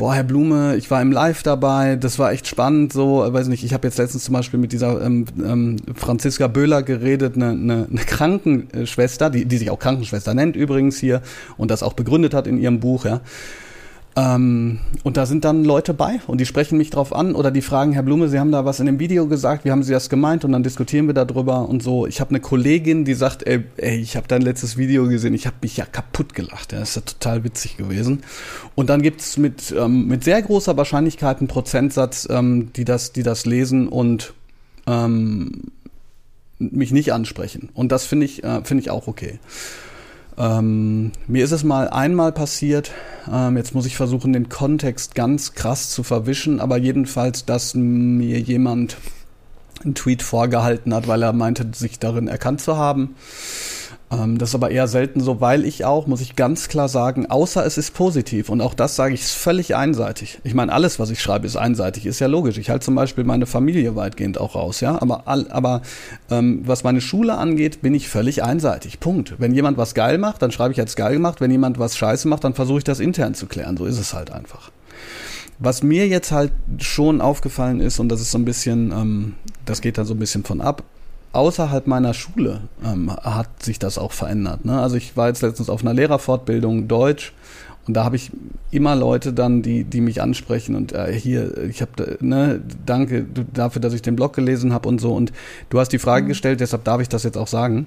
[0.00, 3.48] boah, Herr Blume, ich war im Live dabei, das war echt spannend, so, äh, weiß
[3.48, 7.50] nicht, ich habe jetzt letztens zum Beispiel mit dieser ähm, ähm, Franziska Böhler geredet, eine,
[7.50, 11.20] eine, eine Krankenschwester, die, die sich auch Krankenschwester nennt übrigens hier
[11.58, 13.20] und das auch begründet hat in ihrem Buch, ja.
[14.20, 17.62] Ähm, und da sind dann Leute bei und die sprechen mich drauf an oder die
[17.62, 20.10] fragen, Herr Blume, Sie haben da was in dem Video gesagt, wie haben Sie das
[20.10, 20.44] gemeint?
[20.44, 22.06] Und dann diskutieren wir darüber und so.
[22.06, 25.46] Ich habe eine Kollegin, die sagt, ey, ey ich habe dein letztes Video gesehen, ich
[25.46, 26.72] habe mich ja kaputt gelacht.
[26.72, 28.22] Ja, das ist ja total witzig gewesen.
[28.74, 33.22] Und dann gibt's mit, ähm, mit sehr großer Wahrscheinlichkeit einen Prozentsatz, ähm, die, das, die
[33.22, 34.34] das lesen und
[34.86, 35.70] ähm,
[36.58, 37.70] mich nicht ansprechen.
[37.72, 39.38] Und das finde ich, äh, finde ich auch okay.
[40.40, 42.92] Ähm, mir ist es mal einmal passiert,
[43.30, 48.40] ähm, jetzt muss ich versuchen, den Kontext ganz krass zu verwischen, aber jedenfalls, dass mir
[48.40, 48.96] jemand
[49.84, 53.16] einen Tweet vorgehalten hat, weil er meinte, sich darin erkannt zu haben.
[54.12, 57.26] Ähm, das ist aber eher selten so, weil ich auch, muss ich ganz klar sagen,
[57.30, 60.40] außer es ist positiv und auch das sage ich ist völlig einseitig.
[60.42, 62.58] Ich meine, alles, was ich schreibe, ist einseitig, ist ja logisch.
[62.58, 65.00] Ich halte zum Beispiel meine Familie weitgehend auch raus, ja.
[65.00, 65.82] Aber, aber
[66.30, 69.00] ähm, was meine Schule angeht, bin ich völlig einseitig.
[69.00, 69.34] Punkt.
[69.38, 71.40] Wenn jemand was geil macht, dann schreibe ich als geil gemacht.
[71.40, 73.76] Wenn jemand was scheiße macht, dann versuche ich das intern zu klären.
[73.76, 74.70] So ist es halt einfach.
[75.58, 79.34] Was mir jetzt halt schon aufgefallen ist, und das ist so ein bisschen, ähm,
[79.66, 80.82] das geht da so ein bisschen von ab,
[81.32, 84.64] außerhalb meiner Schule ähm, hat sich das auch verändert.
[84.64, 84.80] Ne?
[84.80, 87.32] Also ich war jetzt letztens auf einer Lehrerfortbildung Deutsch
[87.86, 88.30] und da habe ich
[88.70, 93.80] immer Leute dann, die, die mich ansprechen und äh, hier, ich habe, ne, danke dafür,
[93.80, 95.14] dass ich den Blog gelesen habe und so.
[95.14, 95.32] Und
[95.70, 96.28] du hast die Frage mhm.
[96.28, 97.86] gestellt, deshalb darf ich das jetzt auch sagen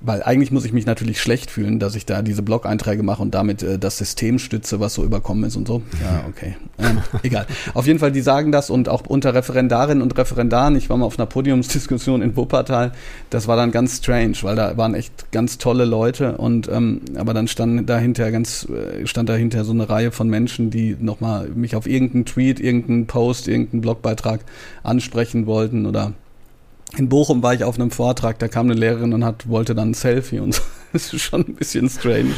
[0.00, 3.34] weil eigentlich muss ich mich natürlich schlecht fühlen, dass ich da diese Blog-Einträge mache und
[3.34, 5.82] damit äh, das System stütze, was so überkommen ist und so.
[6.02, 6.56] Ja, okay.
[6.78, 7.46] Ähm, egal.
[7.74, 11.06] Auf jeden Fall, die sagen das und auch unter Referendarinnen und Referendaren, ich war mal
[11.06, 12.92] auf einer Podiumsdiskussion in Wuppertal,
[13.30, 17.32] das war dann ganz strange, weil da waren echt ganz tolle Leute und ähm, aber
[17.34, 21.74] dann stand dahinter ganz, äh, stand dahinter so eine Reihe von Menschen, die nochmal mich
[21.74, 24.40] auf irgendeinen Tweet, irgendeinen Post, irgendeinen Blogbeitrag
[24.82, 26.12] ansprechen wollten oder
[26.96, 29.90] in Bochum war ich auf einem Vortrag, da kam eine Lehrerin und hat, wollte dann
[29.90, 30.62] ein Selfie und so.
[30.92, 32.30] Das ist schon ein bisschen strange.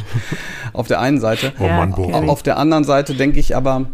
[0.73, 1.53] Auf der einen Seite.
[1.61, 2.29] Oh Mann, Bochum.
[2.29, 3.87] Auf der anderen Seite denke ich aber,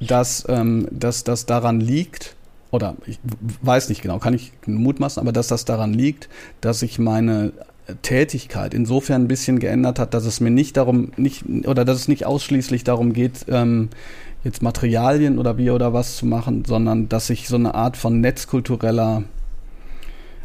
[0.00, 2.34] dass, ähm, dass das daran liegt,
[2.72, 3.20] oder ich
[3.62, 6.28] weiß nicht genau, kann ich mutmaßen, aber dass das daran liegt,
[6.60, 7.52] dass sich meine
[8.02, 12.08] Tätigkeit insofern ein bisschen geändert hat, dass es mir nicht darum, nicht, oder dass es
[12.08, 13.90] nicht ausschließlich darum geht, ähm,
[14.42, 18.20] jetzt Materialien oder wie oder was zu machen, sondern dass sich so eine Art von
[18.20, 19.22] netzkultureller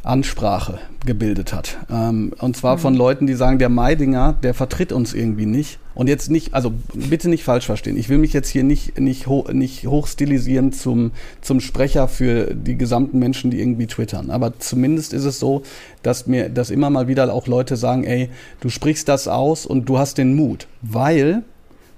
[0.03, 1.77] Ansprache gebildet hat.
[1.91, 2.81] Ähm, und zwar mhm.
[2.81, 5.79] von Leuten, die sagen, der Meidinger, der vertritt uns irgendwie nicht.
[5.93, 7.97] Und jetzt nicht, also bitte nicht falsch verstehen.
[7.97, 12.77] Ich will mich jetzt hier nicht, nicht, ho nicht hochstilisieren zum, zum Sprecher für die
[12.77, 14.31] gesamten Menschen, die irgendwie twittern.
[14.31, 15.63] Aber zumindest ist es so,
[16.01, 18.29] dass mir, dass immer mal wieder auch Leute sagen, ey,
[18.61, 20.67] du sprichst das aus und du hast den Mut.
[20.81, 21.43] Weil,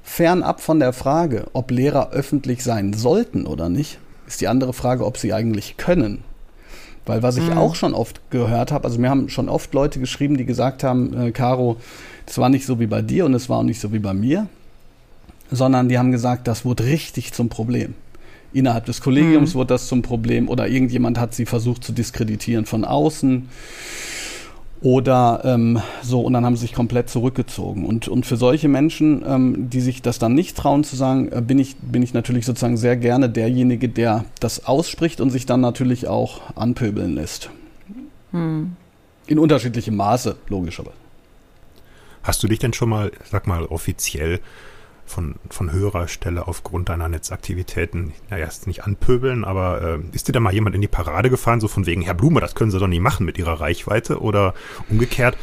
[0.01, 5.05] fernab von der Frage, ob Lehrer öffentlich sein sollten oder nicht, ist die andere Frage,
[5.05, 6.23] ob sie eigentlich können.
[7.05, 7.57] Weil was ich mhm.
[7.57, 11.19] auch schon oft gehört habe, also mir haben schon oft Leute geschrieben, die gesagt haben,
[11.19, 11.77] äh, Caro,
[12.25, 14.13] das war nicht so wie bei dir und es war auch nicht so wie bei
[14.13, 14.47] mir,
[15.51, 17.93] sondern die haben gesagt, das wurde richtig zum Problem.
[18.53, 19.59] Innerhalb des Kollegiums mhm.
[19.59, 23.49] wurde das zum Problem oder irgendjemand hat sie versucht zu diskreditieren von außen.
[24.83, 27.85] Oder ähm, so, und dann haben sie sich komplett zurückgezogen.
[27.85, 31.41] Und, und für solche Menschen, ähm, die sich das dann nicht trauen zu sagen, äh,
[31.41, 35.61] bin, ich, bin ich natürlich sozusagen sehr gerne derjenige, der das ausspricht und sich dann
[35.61, 37.49] natürlich auch anpöbeln lässt.
[38.31, 38.75] Hm.
[39.25, 40.97] In unterschiedlichem Maße, logischerweise.
[42.21, 44.41] Hast du dich denn schon mal, sag mal, offiziell
[45.13, 50.31] von, von höherer Stelle aufgrund deiner Netzaktivitäten, naja, ist nicht anpöbeln, aber äh, ist dir
[50.31, 52.79] da mal jemand in die Parade gefahren, so von wegen, Herr Blume, das können Sie
[52.79, 54.53] doch nicht machen mit Ihrer Reichweite oder
[54.89, 55.37] umgekehrt,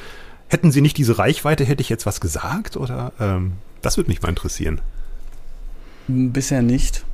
[0.48, 4.20] hätten Sie nicht diese Reichweite, hätte ich jetzt was gesagt oder ähm, das würde mich
[4.20, 4.80] mal interessieren.
[6.08, 7.04] Bisher nicht.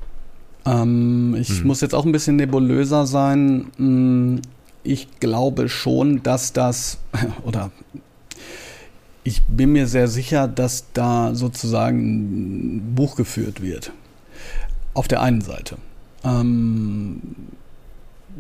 [0.64, 1.66] Ähm, ich hm.
[1.66, 3.66] muss jetzt auch ein bisschen nebulöser sein.
[3.76, 4.40] Hm,
[4.82, 6.98] ich glaube schon, dass das,
[7.44, 7.70] oder
[9.26, 13.90] ich bin mir sehr sicher, dass da sozusagen ein Buch geführt wird.
[14.94, 15.78] Auf der einen Seite.
[16.24, 17.20] Ähm,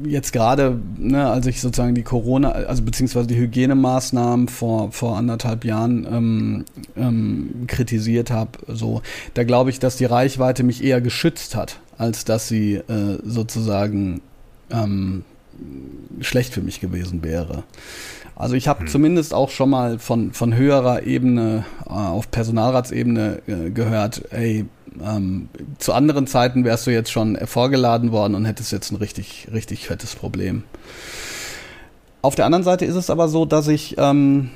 [0.04, 5.64] jetzt gerade, ne, als ich sozusagen die Corona, also beziehungsweise die Hygienemaßnahmen vor, vor anderthalb
[5.64, 6.64] Jahren ähm,
[6.96, 9.02] ähm, kritisiert habe, so,
[9.34, 14.20] da glaube ich, dass die Reichweite mich eher geschützt hat, als dass sie äh, sozusagen
[14.70, 15.24] ähm,
[16.20, 17.64] schlecht für mich gewesen wäre.
[18.34, 18.88] Also ich habe hm.
[18.88, 24.66] zumindest auch schon mal von, von höherer Ebene äh, auf Personalratsebene äh, gehört, ey,
[25.02, 25.48] ähm,
[25.78, 29.86] zu anderen Zeiten wärst du jetzt schon vorgeladen worden und hättest jetzt ein richtig, richtig
[29.86, 30.64] fettes Problem.
[32.22, 34.50] Auf der anderen Seite ist es aber so, dass ich ähm,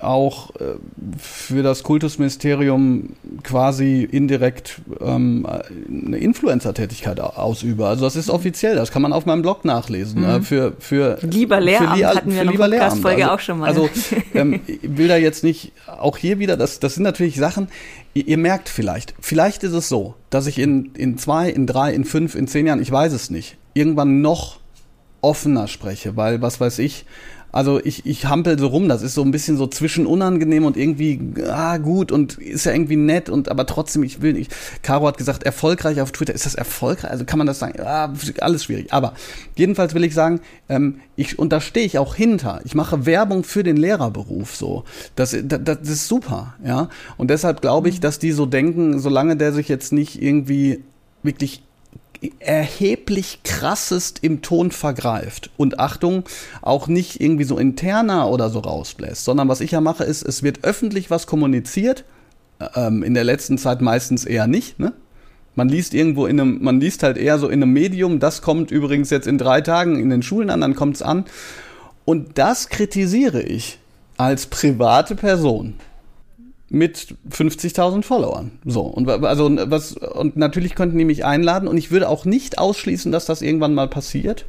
[0.00, 0.76] auch äh,
[1.18, 3.10] für das Kultusministerium
[3.42, 7.86] quasi indirekt ähm, eine Influencer-Tätigkeit ausübe.
[7.86, 10.22] Also das ist offiziell, das kann man auf meinem Blog nachlesen.
[10.22, 10.42] Mhm.
[10.42, 13.68] für, für, lieber Lehramt für, hatten wir für eine Folge also, auch schon mal.
[13.68, 13.88] Also
[14.34, 17.68] ähm, ich will da jetzt nicht, auch hier wieder, das, das sind natürlich Sachen,
[18.14, 21.92] ihr, ihr merkt vielleicht, vielleicht ist es so, dass ich in, in zwei, in drei,
[21.92, 24.60] in fünf, in zehn Jahren, ich weiß es nicht, irgendwann noch
[25.20, 27.04] offener spreche, weil was weiß ich,
[27.52, 30.76] also ich, ich hampel so rum, das ist so ein bisschen so zwischen unangenehm und
[30.76, 34.54] irgendwie, ah, gut und ist ja irgendwie nett und aber trotzdem, ich will nicht.
[34.82, 36.34] Caro hat gesagt, erfolgreich auf Twitter.
[36.34, 37.10] Ist das erfolgreich?
[37.10, 37.80] Also kann man das sagen?
[37.80, 38.92] Ah, alles schwierig.
[38.92, 39.14] Aber
[39.56, 42.60] jedenfalls will ich sagen, ähm, ich, und da stehe ich auch hinter.
[42.64, 44.84] Ich mache Werbung für den Lehrerberuf so.
[45.16, 46.88] Das, das, das ist super, ja.
[47.16, 50.84] Und deshalb glaube ich, dass die so denken, solange der sich jetzt nicht irgendwie
[51.22, 51.62] wirklich
[52.38, 56.24] erheblich krassest im Ton vergreift und Achtung,
[56.60, 60.42] auch nicht irgendwie so interner oder so rausbläst, sondern was ich ja mache, ist, es
[60.42, 62.04] wird öffentlich was kommuniziert,
[62.74, 64.92] ähm, in der letzten Zeit meistens eher nicht, ne?
[65.56, 68.70] Man liest irgendwo in einem, man liest halt eher so in einem Medium, das kommt
[68.70, 71.24] übrigens jetzt in drei Tagen in den Schulen an, dann kommt es an.
[72.04, 73.78] Und das kritisiere ich
[74.16, 75.74] als private Person
[76.70, 78.52] mit 50.000 Followern.
[78.64, 82.58] So und also was und natürlich könnten die mich einladen und ich würde auch nicht
[82.58, 84.46] ausschließen, dass das irgendwann mal passiert.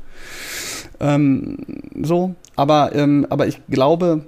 [0.99, 1.57] Ähm,
[2.01, 4.24] so, aber ähm, aber ich glaube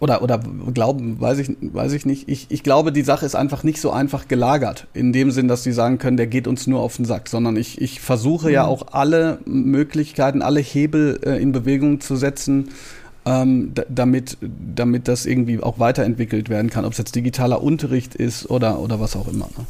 [0.00, 0.40] oder oder
[0.74, 2.28] glauben, weiß ich weiß ich nicht.
[2.28, 5.62] Ich, ich glaube, die Sache ist einfach nicht so einfach gelagert in dem Sinn, dass
[5.62, 8.54] sie sagen können, der geht uns nur auf den Sack, sondern ich ich versuche mhm.
[8.54, 12.68] ja auch alle Möglichkeiten, alle Hebel äh, in Bewegung zu setzen
[13.26, 18.48] ähm, damit, damit das irgendwie auch weiterentwickelt werden kann, ob es jetzt digitaler Unterricht ist
[18.48, 19.48] oder, oder was auch immer.
[19.56, 19.66] Ne?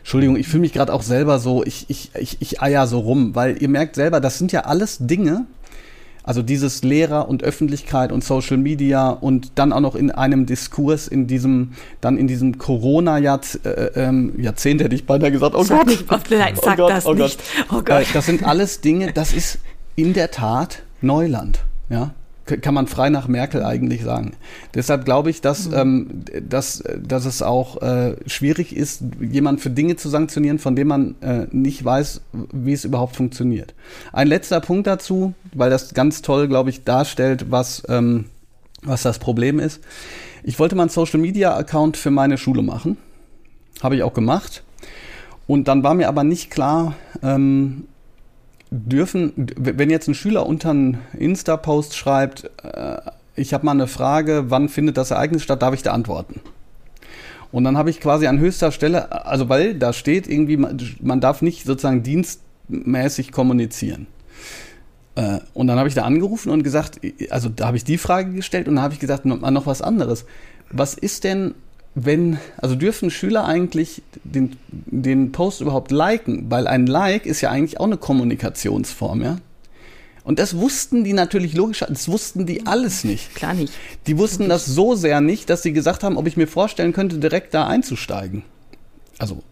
[0.00, 3.34] Entschuldigung, ich fühle mich gerade auch selber so, ich, ich, ich, ich eier so rum,
[3.34, 5.46] weil ihr merkt selber, das sind ja alles Dinge,
[6.24, 11.08] also dieses Lehrer und Öffentlichkeit und Social Media und dann auch noch in einem Diskurs
[11.08, 15.86] in diesem, dann in diesem Corona-Jahrzehnt, äh, ähm, Jahrzehnt hätte ich beinahe gesagt, oh sag
[16.08, 16.24] Gott.
[16.30, 17.40] Nein, sag oh Gott, das oh nicht.
[17.68, 17.78] Gott.
[17.78, 18.06] Oh Gott.
[18.14, 19.58] Das sind alles Dinge, das ist
[19.94, 21.60] in der Tat Neuland,
[21.90, 22.12] ja
[22.44, 24.32] kann man frei nach Merkel eigentlich sagen.
[24.74, 25.74] Deshalb glaube ich, dass, mhm.
[25.74, 30.88] ähm, dass, dass es auch äh, schwierig ist, jemand für Dinge zu sanktionieren, von denen
[30.88, 32.20] man äh, nicht weiß,
[32.52, 33.74] wie es überhaupt funktioniert.
[34.12, 38.26] Ein letzter Punkt dazu, weil das ganz toll, glaube ich, darstellt, was, ähm,
[38.82, 39.80] was das Problem ist.
[40.42, 42.96] Ich wollte mal einen Social-Media-Account für meine Schule machen.
[43.82, 44.64] Habe ich auch gemacht.
[45.46, 47.84] Und dann war mir aber nicht klar, ähm,
[48.72, 52.96] dürfen, wenn jetzt ein Schüler unter einen Insta-Post schreibt, äh,
[53.34, 56.40] ich habe mal eine Frage, wann findet das Ereignis statt, darf ich da antworten?
[57.50, 61.42] Und dann habe ich quasi an höchster Stelle, also weil da steht irgendwie, man, darf
[61.42, 64.06] nicht sozusagen dienstmäßig kommunizieren.
[65.16, 68.32] Äh, und dann habe ich da angerufen und gesagt, also da habe ich die Frage
[68.32, 70.24] gestellt und dann habe ich gesagt, noch was anderes.
[70.70, 71.54] Was ist denn,
[71.94, 76.50] wenn, also dürfen Schüler eigentlich den, den Post überhaupt liken?
[76.50, 79.36] Weil ein Like ist ja eigentlich auch eine Kommunikationsform, ja?
[80.24, 83.34] Und das wussten die natürlich logisch, das wussten die alles nicht.
[83.34, 83.72] Klar nicht.
[84.06, 87.18] Die wussten das so sehr nicht, dass sie gesagt haben, ob ich mir vorstellen könnte,
[87.18, 88.44] direkt da einzusteigen.
[89.18, 89.42] Also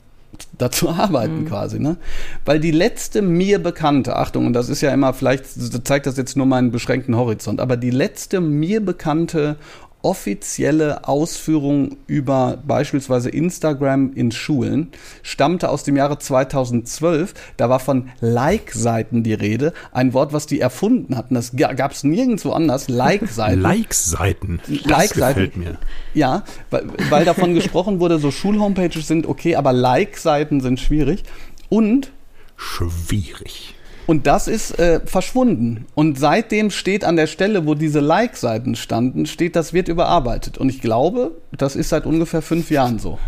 [0.58, 1.48] dazu arbeiten mhm.
[1.48, 1.96] quasi, ne?
[2.44, 5.44] Weil die letzte mir bekannte, Achtung, und das ist ja immer, vielleicht
[5.84, 9.56] zeigt das jetzt nur meinen beschränkten Horizont, aber die letzte mir bekannte
[10.02, 14.88] offizielle Ausführung über beispielsweise Instagram in Schulen
[15.22, 17.34] stammte aus dem Jahre 2012.
[17.56, 19.72] Da war von Like-Seiten die Rede.
[19.92, 21.34] Ein Wort, was die erfunden hatten.
[21.34, 22.88] Das gab es nirgendwo anders.
[22.88, 23.60] Like-Seiten.
[23.60, 24.60] Like-Seiten.
[24.84, 25.60] Like-Seiten.
[25.60, 25.78] mir.
[26.14, 31.24] Ja, weil, weil davon gesprochen wurde, so Schulhomepages sind okay, aber Like-Seiten sind schwierig.
[31.68, 32.10] Und
[32.56, 33.74] schwierig.
[34.10, 35.86] Und das ist äh, verschwunden.
[35.94, 40.58] Und seitdem steht an der Stelle, wo diese Like-Seiten standen, steht, das wird überarbeitet.
[40.58, 43.20] Und ich glaube, das ist seit ungefähr fünf Jahren so.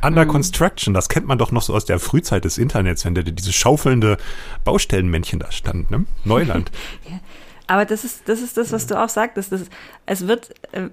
[0.00, 3.22] Under Construction, das kennt man doch noch so aus der Frühzeit des Internets, wenn da
[3.22, 4.18] diese schaufelnde
[4.62, 6.04] Baustellenmännchen da stand, ne?
[6.24, 6.70] Neuland.
[7.10, 7.18] ja.
[7.66, 9.50] Aber das ist, das ist das, was du auch sagtest.
[9.50, 9.62] Das,
[10.06, 10.90] es wird äh,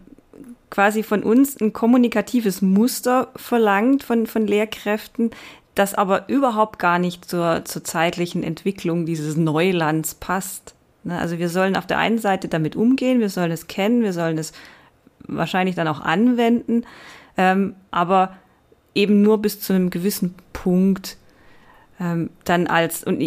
[0.72, 5.30] quasi von uns ein kommunikatives Muster verlangt von, von Lehrkräften,
[5.80, 10.76] das aber überhaupt gar nicht zur, zur zeitlichen Entwicklung dieses Neulands passt.
[11.04, 14.12] Ne, also wir sollen auf der einen Seite damit umgehen, wir sollen es kennen, wir
[14.12, 14.52] sollen es
[15.20, 16.84] wahrscheinlich dann auch anwenden,
[17.38, 18.36] ähm, aber
[18.94, 21.16] eben nur bis zu einem gewissen Punkt
[22.02, 23.22] ähm, dann als, und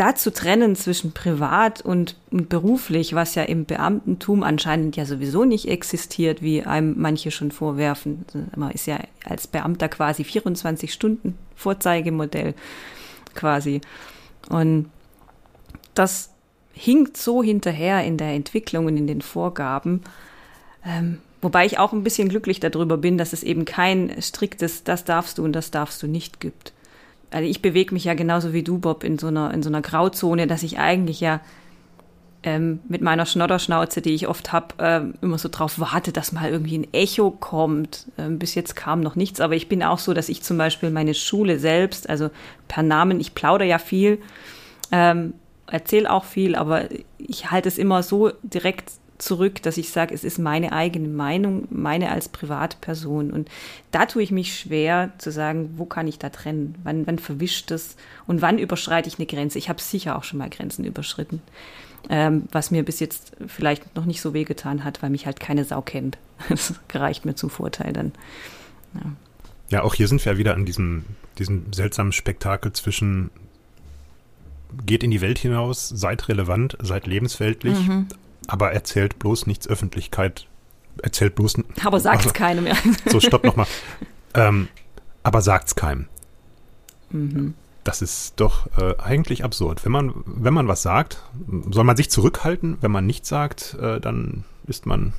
[0.00, 5.68] da zu trennen zwischen privat und, beruflich, was ja im Beamtentum anscheinend ja sowieso nicht
[5.68, 8.24] existiert, wie einem manche schon vorwerfen.
[8.56, 12.54] Man ist ja als Beamter quasi 24 Stunden Vorzeigemodell
[13.34, 13.82] quasi.
[14.48, 14.90] Und
[15.92, 16.30] das
[16.72, 20.00] hinkt so hinterher in der Entwicklung und in den Vorgaben.
[20.82, 25.04] Ähm, wobei ich auch ein bisschen glücklich darüber bin, dass es eben kein striktes, das
[25.04, 26.72] darfst du und das darfst du nicht gibt
[27.30, 29.82] also ich bewege mich ja genauso wie du, Bob, in so einer, in so einer
[29.82, 31.40] Grauzone, dass ich eigentlich ja
[32.42, 36.50] ähm, mit meiner Schnodderschnauze, die ich oft habe, ähm, immer so drauf warte, dass mal
[36.50, 38.06] irgendwie ein Echo kommt.
[38.18, 40.90] Ähm, bis jetzt kam noch nichts, aber ich bin auch so, dass ich zum Beispiel
[40.90, 42.30] meine Schule selbst, also
[42.66, 44.18] per Namen, ich plaudere ja viel,
[44.90, 45.34] ähm,
[45.66, 46.84] erzähle auch viel, aber
[47.18, 48.92] ich halte es immer so direkt
[49.22, 53.30] zurück, dass ich sage, es ist meine eigene Meinung, meine als Privatperson.
[53.30, 53.48] Und
[53.90, 56.74] da tue ich mich schwer zu sagen, wo kann ich da trennen?
[56.82, 57.96] Wann, wann verwischt es?
[58.26, 59.58] Und wann überschreite ich eine Grenze?
[59.58, 61.42] Ich habe sicher auch schon mal Grenzen überschritten.
[62.08, 65.64] Ähm, was mir bis jetzt vielleicht noch nicht so wehgetan hat, weil mich halt keine
[65.64, 66.18] Sau kennt.
[66.48, 68.12] Das reicht mir zum Vorteil dann.
[68.94, 69.12] Ja.
[69.68, 71.04] Ja, auch hier sind wir wieder an diesem,
[71.38, 73.30] diesem seltsamen Spektakel zwischen
[74.84, 77.76] geht in die Welt hinaus, seid relevant, seid lebensweltlich,
[78.50, 80.46] aber erzählt bloß nichts Öffentlichkeit,
[81.02, 82.76] erzählt bloß Aber sagt es Also- keinem mehr.
[83.06, 83.66] So, stopp nochmal.
[84.34, 84.68] ähm,
[85.22, 86.06] aber sagt's keinem.
[87.10, 87.54] Mhm.
[87.84, 89.84] Das ist doch äh, eigentlich absurd.
[89.84, 91.22] Wenn man, wenn man was sagt,
[91.70, 92.76] soll man sich zurückhalten.
[92.80, 95.14] Wenn man nichts sagt, äh, dann ist man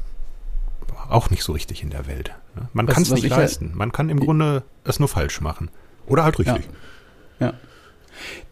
[1.09, 2.31] auch nicht so richtig in der Welt.
[2.55, 2.69] ne?
[2.73, 3.71] Man kann es nicht ich ja- leisten.
[3.75, 5.69] Man kann im Grunde es nur falsch machen.
[6.05, 6.69] Oder halt richtig.
[7.39, 7.53] Ja.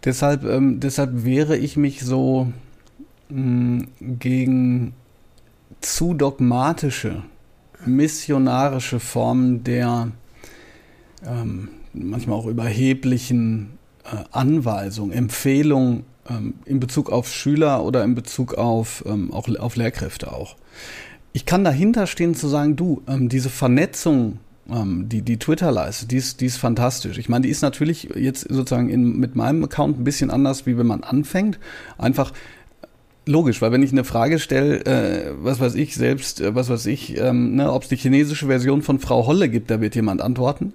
[0.03, 2.51] Deshalb, ähm, deshalb wehre ich mich so
[3.29, 4.93] mh, gegen
[5.81, 7.23] zu dogmatische,
[7.85, 10.11] missionarische Formen der
[11.25, 18.55] ähm, manchmal auch überheblichen äh, Anweisung, Empfehlung ähm, in Bezug auf Schüler oder in Bezug
[18.55, 20.55] auf, ähm, auch auf Lehrkräfte auch.
[21.31, 26.11] Ich kann dahinter stehen zu sagen, du, ähm, diese Vernetzung, ähm, die, die Twitter leistet,
[26.11, 27.17] die ist, die ist fantastisch.
[27.17, 30.77] Ich meine, die ist natürlich jetzt sozusagen in, mit meinem Account ein bisschen anders, wie
[30.77, 31.59] wenn man anfängt.
[31.97, 32.33] Einfach
[33.25, 36.85] logisch, weil wenn ich eine Frage stelle, äh, was weiß ich selbst, äh, was weiß
[36.87, 40.21] ich, ähm, ne, ob es die chinesische Version von Frau Holle gibt, da wird jemand
[40.21, 40.73] antworten.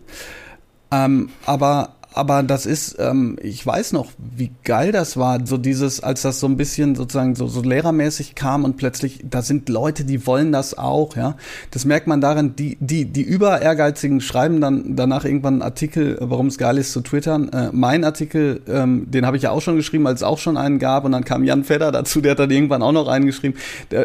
[0.91, 6.01] Ähm, aber, aber das ist, ähm, ich weiß noch, wie geil das war, so dieses,
[6.01, 10.05] als das so ein bisschen sozusagen so, so lehrermäßig kam und plötzlich, da sind Leute,
[10.05, 11.37] die wollen das auch, ja.
[11.73, 16.17] Das merkt man daran, die, die, die über Ehrgeizigen schreiben dann danach irgendwann einen Artikel,
[16.21, 17.49] warum es geil ist zu twittern.
[17.49, 20.57] Äh, mein Artikel, ähm, den habe ich ja auch schon geschrieben, als es auch schon
[20.57, 23.27] einen gab und dann kam Jan Fedder dazu, der hat dann irgendwann auch noch einen
[23.27, 23.57] geschrieben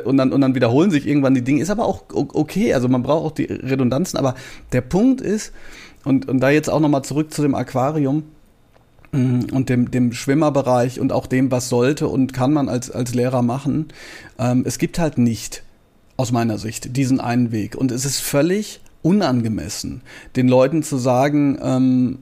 [0.06, 1.62] und dann, und dann wiederholen sich irgendwann die Dinge.
[1.62, 4.34] Ist aber auch okay, also man braucht auch die Redundanzen, aber
[4.72, 5.54] der Punkt ist,
[6.06, 8.24] und, und da jetzt auch nochmal zurück zu dem Aquarium
[9.12, 13.14] mm, und dem, dem Schwimmerbereich und auch dem, was sollte und kann man als, als
[13.14, 13.88] Lehrer machen.
[14.38, 15.64] Ähm, es gibt halt nicht,
[16.20, 17.76] aus meiner Sicht, diesen einen Weg.
[17.76, 20.02] Und es ist völlig unangemessen,
[20.36, 22.20] den Leuten zu sagen, ähm,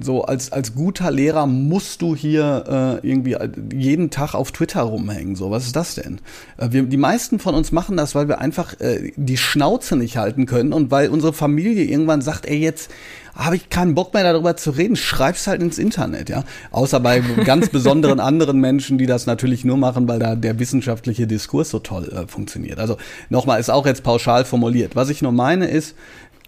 [0.00, 3.36] so als, als guter Lehrer musst du hier äh, irgendwie
[3.74, 5.34] jeden Tag auf Twitter rumhängen.
[5.34, 6.20] So, was ist das denn?
[6.58, 10.16] Äh, wir, die meisten von uns machen das, weil wir einfach äh, die Schnauze nicht
[10.16, 12.90] halten können und weil unsere Familie irgendwann sagt, ey, jetzt
[13.34, 16.44] habe ich keinen Bock mehr darüber zu reden, schreib's halt ins Internet, ja.
[16.70, 21.26] Außer bei ganz besonderen anderen Menschen, die das natürlich nur machen, weil da der wissenschaftliche
[21.26, 22.78] Diskurs so toll äh, funktioniert.
[22.78, 22.96] Also
[23.30, 24.96] nochmal, ist auch jetzt pauschal formuliert.
[24.96, 25.96] Was ich nur meine ist,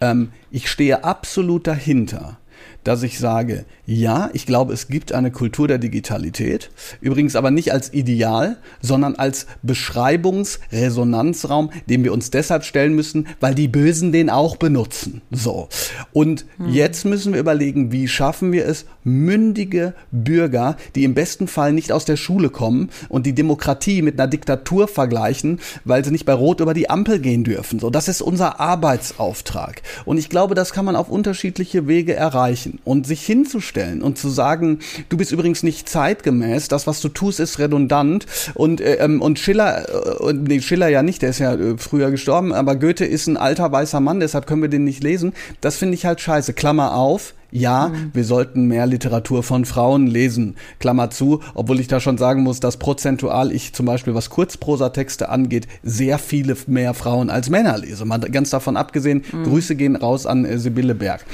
[0.01, 2.39] ähm, ich stehe absolut dahinter,
[2.85, 6.70] dass ich sage, ja, ich glaube, es gibt eine Kultur der Digitalität,
[7.01, 13.55] übrigens aber nicht als Ideal, sondern als Beschreibungsresonanzraum, den wir uns deshalb stellen müssen, weil
[13.55, 15.22] die Bösen den auch benutzen.
[15.30, 15.68] So.
[16.12, 21.72] Und jetzt müssen wir überlegen, wie schaffen wir es, mündige Bürger, die im besten Fall
[21.72, 26.24] nicht aus der Schule kommen und die Demokratie mit einer Diktatur vergleichen, weil sie nicht
[26.24, 27.78] bei Rot über die Ampel gehen dürfen.
[27.78, 29.82] So, das ist unser Arbeitsauftrag.
[30.05, 32.73] Und ich glaube, das kann man auf unterschiedliche Wege erreichen.
[32.84, 37.40] Und sich hinzustellen und zu sagen, du bist übrigens nicht zeitgemäß, das, was du tust,
[37.40, 38.26] ist redundant.
[38.54, 41.78] Und, äh, ähm, und Schiller, äh, und nee, Schiller ja nicht, der ist ja äh,
[41.78, 45.32] früher gestorben, aber Goethe ist ein alter weißer Mann, deshalb können wir den nicht lesen.
[45.60, 46.52] Das finde ich halt scheiße.
[46.54, 50.56] Klammer auf, ja, wir sollten mehr Literatur von Frauen lesen.
[50.80, 55.28] Klammer zu, obwohl ich da schon sagen muss, dass prozentual ich zum Beispiel, was Kurzprosatexte
[55.28, 58.04] angeht, sehr viele mehr Frauen als Männer lese.
[58.06, 61.24] Mal ganz davon abgesehen, Grüße gehen raus an äh, Sibylle Berg.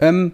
[0.00, 0.32] Ähm,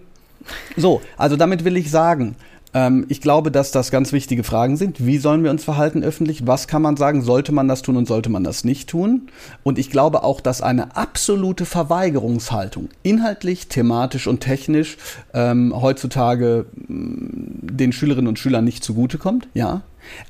[0.77, 2.37] so, also damit will ich sagen,
[2.75, 5.07] ähm, ich glaube, dass das ganz wichtige Fragen sind.
[5.07, 6.47] Wie sollen wir uns verhalten öffentlich?
[6.47, 7.23] Was kann man sagen?
[7.23, 9.29] Sollte man das tun und sollte man das nicht tun?
[9.63, 14.99] Und ich glaube auch, dass eine absolute Verweigerungshaltung, inhaltlich, thematisch und technisch,
[15.33, 17.29] ähm, heutzutage mh,
[17.63, 19.49] den Schülerinnen und Schülern nicht zugutekommt.
[19.55, 19.83] Ja.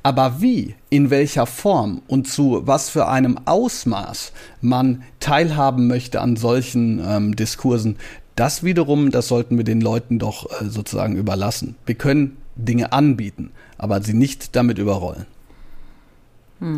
[0.03, 6.37] Aber wie, in welcher Form und zu was für einem Ausmaß man teilhaben möchte an
[6.37, 7.97] solchen ähm, Diskursen,
[8.35, 11.75] das wiederum, das sollten wir den Leuten doch äh, sozusagen überlassen.
[11.85, 15.25] Wir können Dinge anbieten, aber sie nicht damit überrollen.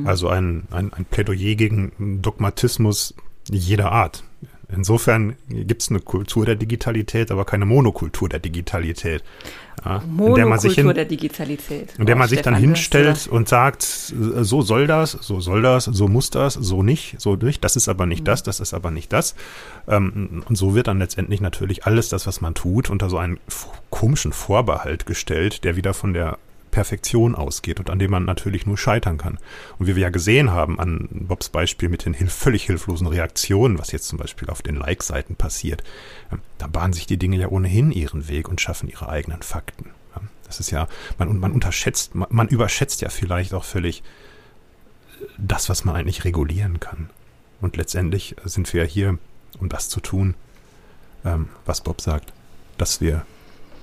[0.05, 3.13] Also ein, ein, ein Plädoyer gegen Dogmatismus
[3.49, 4.23] jeder Art.
[4.69, 9.23] Insofern gibt es eine Kultur der Digitalität, aber keine Monokultur der Digitalität.
[9.85, 11.93] Ja, in der man sich Monokultur hin, der Digitalität.
[11.97, 15.11] in der Oh, man sich dann Stefan, hörst du hinstellt und sagt, so soll das,
[15.11, 18.25] so soll das, so muss das, so nicht, so nicht, das ist aber nicht Mhm.
[18.25, 19.35] das, das ist aber nicht das.
[19.87, 23.39] Ähm, Und so wird dann letztendlich natürlich alles das, was man tut, unter so einen
[23.89, 26.39] komischen Vorbehalt gestellt, der wieder von der
[26.77, 29.39] Perfektion ausgeht und an dem man natürlich nur scheitern kann.
[29.79, 33.91] Und wie wir ja gesehen haben an Bobs Beispiel mit den völlig hilflosen Reaktionen, was
[33.91, 35.83] jetzt zum Beispiel auf den Like-Seiten passiert,
[36.31, 39.89] ähm, da bahnen sich die Dinge ja ohnehin ihren Weg und schaffen ihre eigenen Fakten.
[40.45, 44.03] Das ist ja, man, man unterschätzt, man, man überschätzt ja vielleicht auch völlig
[45.19, 47.09] äh, das, was man eigentlich regulieren kann.
[47.59, 49.17] Und letztendlich sind wir ja hier,
[49.59, 50.35] um das zu tun,
[51.25, 52.33] ähm, was Bob sagt.
[52.77, 53.25] dass wir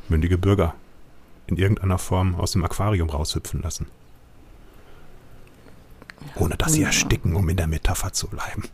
[0.09, 0.77] mündige Bürger
[1.47, 3.87] in irgendeiner Form aus dem Aquarium raushüpfen lassen.
[6.37, 8.65] Ohne dass sie ersticken, um in der Metapher zu bleiben.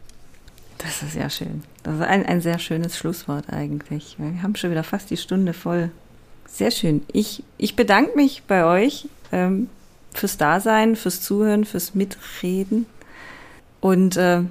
[0.78, 1.62] Das ist ja schön.
[1.82, 4.16] Das ist ein, ein sehr schönes Schlusswort eigentlich.
[4.18, 5.90] Wir haben schon wieder fast die Stunde voll.
[6.48, 7.02] Sehr schön.
[7.12, 9.68] Ich, ich bedanke mich bei euch ähm,
[10.14, 12.86] fürs Dasein, fürs Zuhören, fürs Mitreden.
[13.80, 14.42] Und äh,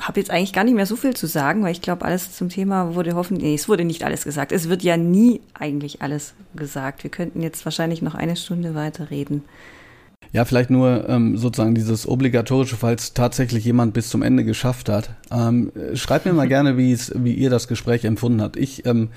[0.00, 2.48] habe jetzt eigentlich gar nicht mehr so viel zu sagen, weil ich glaube, alles zum
[2.48, 4.52] Thema wurde hoffentlich, nee, es wurde nicht alles gesagt.
[4.52, 7.02] Es wird ja nie eigentlich alles gesagt.
[7.02, 9.42] Wir könnten jetzt wahrscheinlich noch eine Stunde weiterreden.
[10.32, 15.10] Ja, vielleicht nur ähm, sozusagen dieses obligatorische, falls tatsächlich jemand bis zum Ende geschafft hat.
[15.30, 18.56] Ähm, äh, schreibt mir mal gerne, wie es, wie ihr das Gespräch empfunden habt.
[18.56, 19.08] Ich ähm,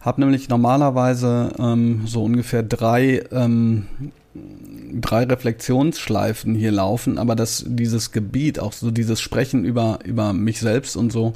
[0.00, 3.86] habe nämlich normalerweise ähm, so ungefähr drei ähm,
[5.00, 10.60] drei Reflexionsschleifen hier laufen, aber das dieses Gebiet, auch so dieses Sprechen über über mich
[10.60, 11.34] selbst und so,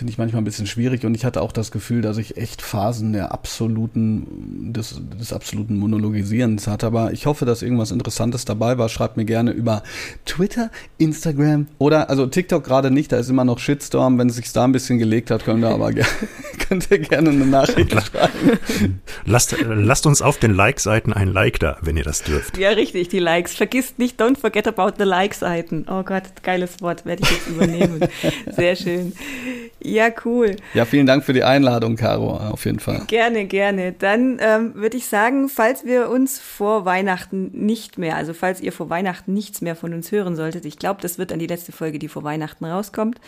[0.00, 2.62] finde ich manchmal ein bisschen schwierig und ich hatte auch das Gefühl, dass ich echt
[2.62, 6.86] Phasen der absoluten, des, des absoluten Monologisierens hatte.
[6.86, 8.88] Aber ich hoffe, dass irgendwas Interessantes dabei war.
[8.88, 9.82] Schreibt mir gerne über
[10.24, 14.16] Twitter, Instagram oder, also TikTok gerade nicht, da ist immer noch Shitstorm.
[14.16, 16.08] Wenn es sich da ein bisschen gelegt hat, könnt ihr aber gerne,
[16.66, 19.00] könnt ihr gerne eine Nachricht schreiben.
[19.26, 22.56] Lasst, lasst uns auf den Like-Seiten ein Like da, wenn ihr das dürft.
[22.56, 23.52] Ja, richtig, die Likes.
[23.52, 25.84] Vergisst nicht, don't forget about the Like-Seiten.
[25.90, 28.00] Oh Gott, geiles Wort, werde ich jetzt übernehmen.
[28.56, 29.12] Sehr schön.
[29.90, 30.56] Ja, cool.
[30.74, 33.02] Ja, vielen Dank für die Einladung, Caro, auf jeden Fall.
[33.06, 33.92] Gerne, gerne.
[33.92, 38.72] Dann ähm, würde ich sagen, falls wir uns vor Weihnachten nicht mehr, also falls ihr
[38.72, 41.72] vor Weihnachten nichts mehr von uns hören solltet, ich glaube, das wird dann die letzte
[41.72, 43.20] Folge, die vor Weihnachten rauskommt,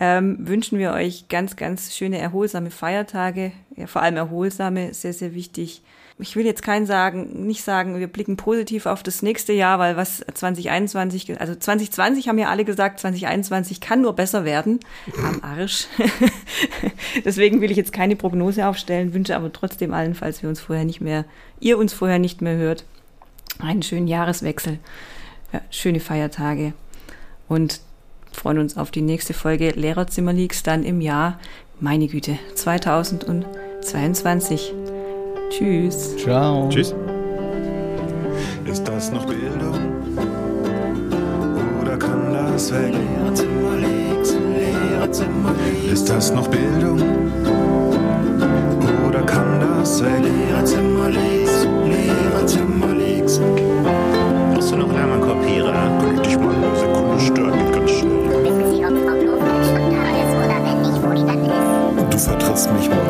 [0.00, 3.52] ähm, wünschen wir euch ganz, ganz schöne, erholsame Feiertage.
[3.76, 5.82] Ja, vor allem erholsame, sehr, sehr wichtig.
[6.18, 9.98] Ich will jetzt keinen sagen, nicht sagen, wir blicken positiv auf das nächste Jahr, weil
[9.98, 14.80] was 2021, ge- also 2020 haben ja alle gesagt, 2021 kann nur besser werden.
[15.22, 15.88] Am Arsch.
[17.26, 20.86] Deswegen will ich jetzt keine Prognose aufstellen, wünsche aber trotzdem allen, falls wir uns vorher
[20.86, 21.26] nicht mehr,
[21.60, 22.86] ihr uns vorher nicht mehr hört,
[23.58, 24.78] einen schönen Jahreswechsel,
[25.52, 26.72] ja, schöne Feiertage
[27.46, 27.80] und
[28.32, 31.38] freuen uns auf die nächste Folge Lehrerzimmer Leaks dann im Jahr,
[31.78, 34.72] meine Güte, 2022.
[35.50, 36.16] Tschüss.
[36.16, 36.68] Ciao.
[36.68, 36.94] Tschüss.
[38.64, 39.74] Ist das noch Bildung?
[41.80, 42.94] Oder kann das weg?
[45.92, 47.00] Ist das noch Bildung?
[49.08, 50.22] Oder kann das weg?
[54.52, 55.72] Brauchst du noch Lernkorpierer?
[55.72, 57.52] Kann ich dich mal eine Sekunde stören?
[57.58, 58.42] Geht ganz schnell.
[58.42, 62.12] Wissen Sie, ob Frau Klofeld spontan ist oder wenn nicht, wo die dann ist?
[62.12, 63.05] Du vertrittst mich morgen